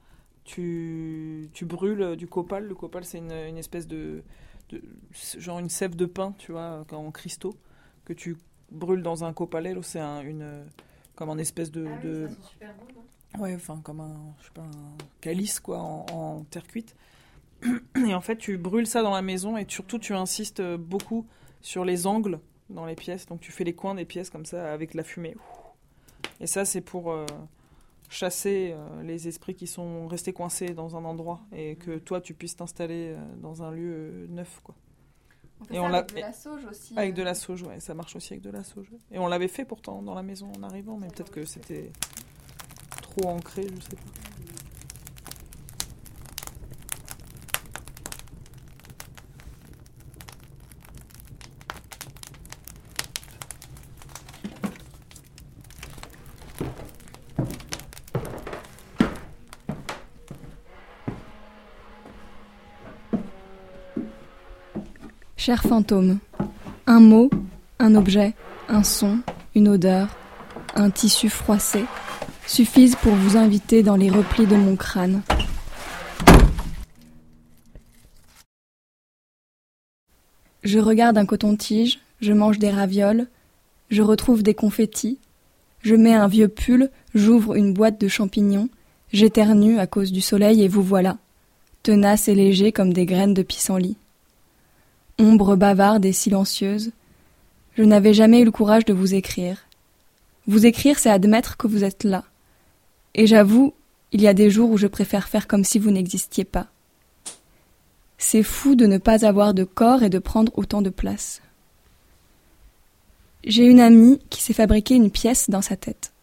[0.44, 2.66] tu, tu brûles du copal.
[2.66, 4.24] Le copal, c'est une, une espèce de,
[4.72, 4.82] de-
[5.40, 7.56] genre une sève de pin, tu vois, en cristaux,
[8.06, 8.38] que tu
[8.72, 9.78] brûles dans un copalel.
[9.84, 10.66] C'est un, une,
[11.16, 12.28] comme un espèce de, de-
[13.40, 16.96] ouais, enfin comme un, je sais pas, un calice quoi, en, en terre cuite.
[18.08, 21.28] Et en fait, tu brûles ça dans la maison et surtout tu insistes beaucoup
[21.62, 22.40] sur les angles
[22.72, 23.28] dans les pièces.
[23.28, 25.36] Donc tu fais les coins des pièces comme ça avec la fumée.
[26.40, 27.26] Et ça, c'est pour euh,
[28.12, 32.34] chasser euh, les esprits qui sont restés coincés dans un endroit et que toi, tu
[32.34, 34.76] puisses t'installer euh, dans un lieu euh, neuf, quoi.
[35.62, 36.94] On fait Et ça l'a- avec de la sauge aussi.
[36.98, 38.92] Avec de la sauge, ouais, ça marche aussi avec de la sauge.
[39.12, 41.92] Et on l'avait fait pourtant dans la maison en arrivant, mais peut-être que c'était
[43.02, 44.31] trop ancré, je sais pas.
[65.44, 66.20] Cher fantôme,
[66.86, 67.32] un mot,
[67.80, 68.36] un objet,
[68.70, 69.22] un son,
[69.56, 70.16] une odeur,
[70.76, 71.84] un tissu froissé
[72.46, 75.24] suffisent pour vous inviter dans les replis de mon crâne.
[80.62, 83.26] Je regarde un coton-tige, je mange des ravioles,
[83.90, 85.18] je retrouve des confettis,
[85.82, 88.70] je mets un vieux pull, j'ouvre une boîte de champignons,
[89.12, 91.18] j'éternue à cause du soleil et vous voilà,
[91.82, 93.98] tenace et léger comme des graines de pissenlit.
[95.22, 96.94] Ombre bavarde et silencieuse,
[97.78, 99.68] je n'avais jamais eu le courage de vous écrire.
[100.48, 102.24] Vous écrire, c'est admettre que vous êtes là.
[103.14, 103.76] Et j'avoue,
[104.12, 106.70] il y a des jours où je préfère faire comme si vous n'existiez pas.
[108.18, 111.44] C'est fou de ne pas avoir de corps et de prendre autant de place.
[113.44, 116.14] J'ai une amie qui s'est fabriqué une pièce dans sa tête.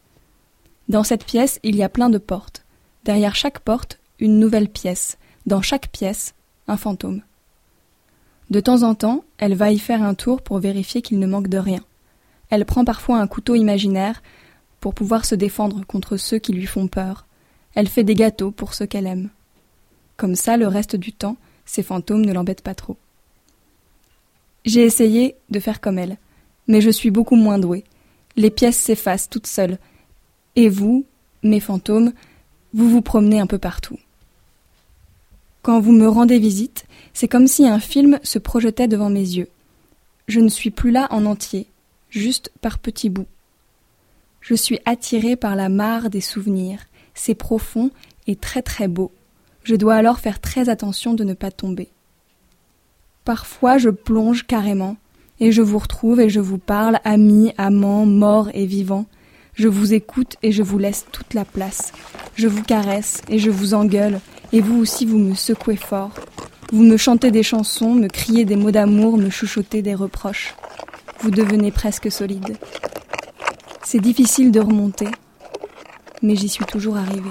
[0.88, 2.64] Dans cette pièce, il y a plein de portes.
[3.05, 5.18] Derrière chaque porte, une nouvelle pièce.
[5.46, 6.34] Dans chaque pièce,
[6.66, 7.22] un fantôme.
[8.51, 11.49] De temps en temps, elle va y faire un tour pour vérifier qu'il ne manque
[11.49, 11.80] de rien.
[12.51, 14.22] Elle prend parfois un couteau imaginaire
[14.80, 17.26] pour pouvoir se défendre contre ceux qui lui font peur.
[17.74, 19.28] Elle fait des gâteaux pour ceux qu'elle aime.
[20.16, 21.36] Comme ça, le reste du temps,
[21.66, 22.96] ces fantômes ne l'embêtent pas trop.
[24.64, 26.16] J'ai essayé de faire comme elle,
[26.66, 27.84] mais je suis beaucoup moins douée.
[28.36, 29.78] Les pièces s'effacent toutes seules.
[30.57, 31.05] Et vous,
[31.42, 32.12] mes fantômes,
[32.72, 33.99] vous vous promenez un peu partout.
[35.68, 39.48] Quand vous me rendez visite, c'est comme si un film se projetait devant mes yeux.
[40.26, 41.66] Je ne suis plus là en entier,
[42.08, 43.26] juste par petits bouts.
[44.40, 46.78] Je suis attirée par la mare des souvenirs,
[47.12, 47.90] c'est profond
[48.26, 49.12] et très très beau.
[49.62, 51.90] Je dois alors faire très attention de ne pas tomber.
[53.26, 54.96] Parfois je plonge carrément,
[55.38, 59.04] et je vous retrouve et je vous parle, amis, amants, morts et vivants.
[59.52, 61.92] Je vous écoute et je vous laisse toute la place.
[62.36, 64.20] Je vous caresse et je vous engueule,
[64.53, 66.11] et vous aussi vous me secouez fort.
[66.72, 70.55] Vous me chantez des chansons, me criez des mots d'amour, me chuchotez des reproches.
[71.20, 72.57] Vous devenez presque solide.
[73.84, 75.09] C'est difficile de remonter,
[76.22, 77.30] mais j'y suis toujours arrivée.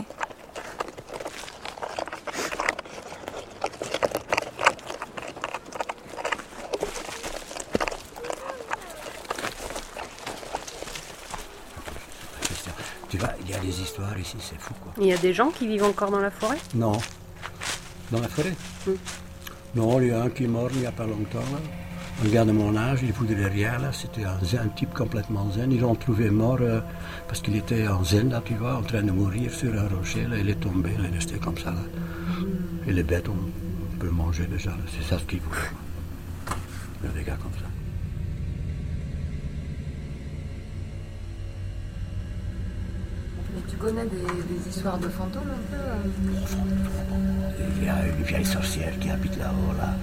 [13.10, 14.97] Tu vois, il y a des histoires ici, c'est fou quoi.
[15.08, 16.58] Il y a des gens qui vivent encore dans la forêt?
[16.76, 16.92] Non.
[18.12, 18.54] Dans la forêt?
[18.86, 18.92] Mm.
[19.76, 21.40] Non, il y a un qui est mort il n'y a pas longtemps.
[21.40, 21.60] Là.
[22.26, 23.94] Un gars de mon âge, il voulait rien là.
[23.94, 25.72] C'était un, un type complètement zen.
[25.72, 26.82] Ils l'ont trouvé mort euh,
[27.26, 30.26] parce qu'il était en zen là, tu vois, en train de mourir sur un rocher.
[30.28, 30.40] Là.
[30.40, 31.84] Il est tombé, il est resté comme ça là.
[32.86, 34.72] Et les bêtes, on, on peut manger déjà.
[34.94, 37.14] C'est ça ce qu'ils voulaient.
[37.16, 37.67] Des gars comme ça.
[43.80, 44.18] Connais des,
[44.54, 46.10] des histoires de fantômes un peu euh
[47.80, 49.94] Il y a une vieille sorcière qui habite là-haut, là.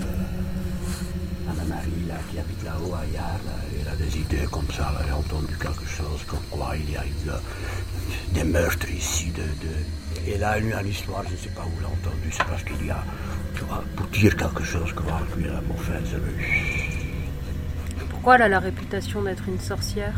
[0.00, 3.52] Euh, Anna-Marie, là, qui habite là-haut, à Yard, là.
[3.80, 5.00] Elle a des idées comme ça, là.
[5.06, 7.40] Elle a entendu quelque chose, comme quoi il y a eu là,
[8.32, 9.30] des meurtres ici.
[9.32, 10.30] De, de...
[10.30, 12.28] Et là, elle a une histoire, je ne sais pas où elle a entendu.
[12.32, 13.02] C'est parce qu'il y a,
[13.54, 18.60] tu vois, pour dire quelque chose, là, bon, fait, ça veut- Pourquoi elle a la
[18.60, 20.14] réputation d'être une sorcière?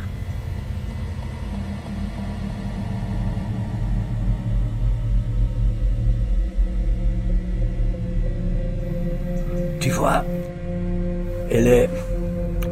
[11.53, 11.91] Elle est.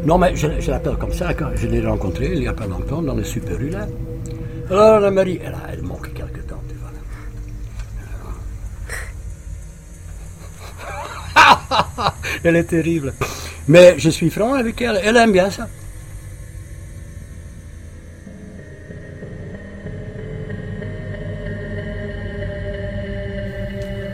[0.04, 3.02] Non, mais je, l'appelle comme ça quand je l'ai rencontrée il n'y a pas longtemps
[3.02, 3.86] dans le Super U là.
[4.70, 6.90] Alors, la Marie, elle, elle manque quelque temps, tu vois.
[12.44, 13.12] elle est terrible.
[13.68, 15.68] Mais je suis franc avec elle, elle aime bien ça.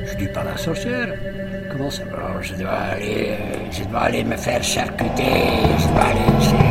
[0.06, 1.14] Je dis pas la sorcière.
[1.70, 3.36] Comment ça va Je dois aller,
[3.76, 5.22] je dois aller me faire charcuter.
[5.78, 6.65] Je dois aller ici.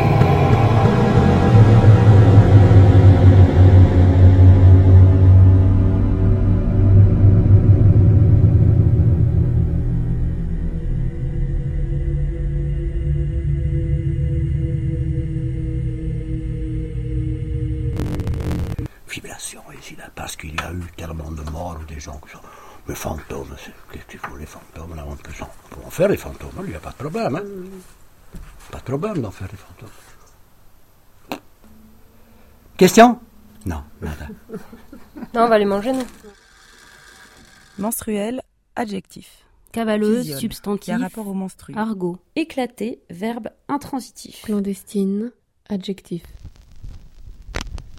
[27.15, 28.71] Problème, hein.
[28.71, 29.89] Pas de problème d'en faire des fantômes.
[32.77, 33.19] Question?
[33.65, 34.27] Non, nada.
[35.33, 36.03] Non, on va les manger, nous.
[37.77, 38.41] Menstruel,
[38.75, 39.45] adjectif.
[39.71, 40.85] Cavaleuse, substantif.
[40.85, 41.73] qui a rapport au menstru.
[41.75, 42.17] Argot.
[42.35, 44.43] Éclaté, verbe intransitif.
[44.43, 45.31] Clandestine,
[45.69, 46.23] adjectif.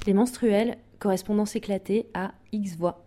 [0.07, 3.06] Les menstruels, correspondance éclatée à X voix.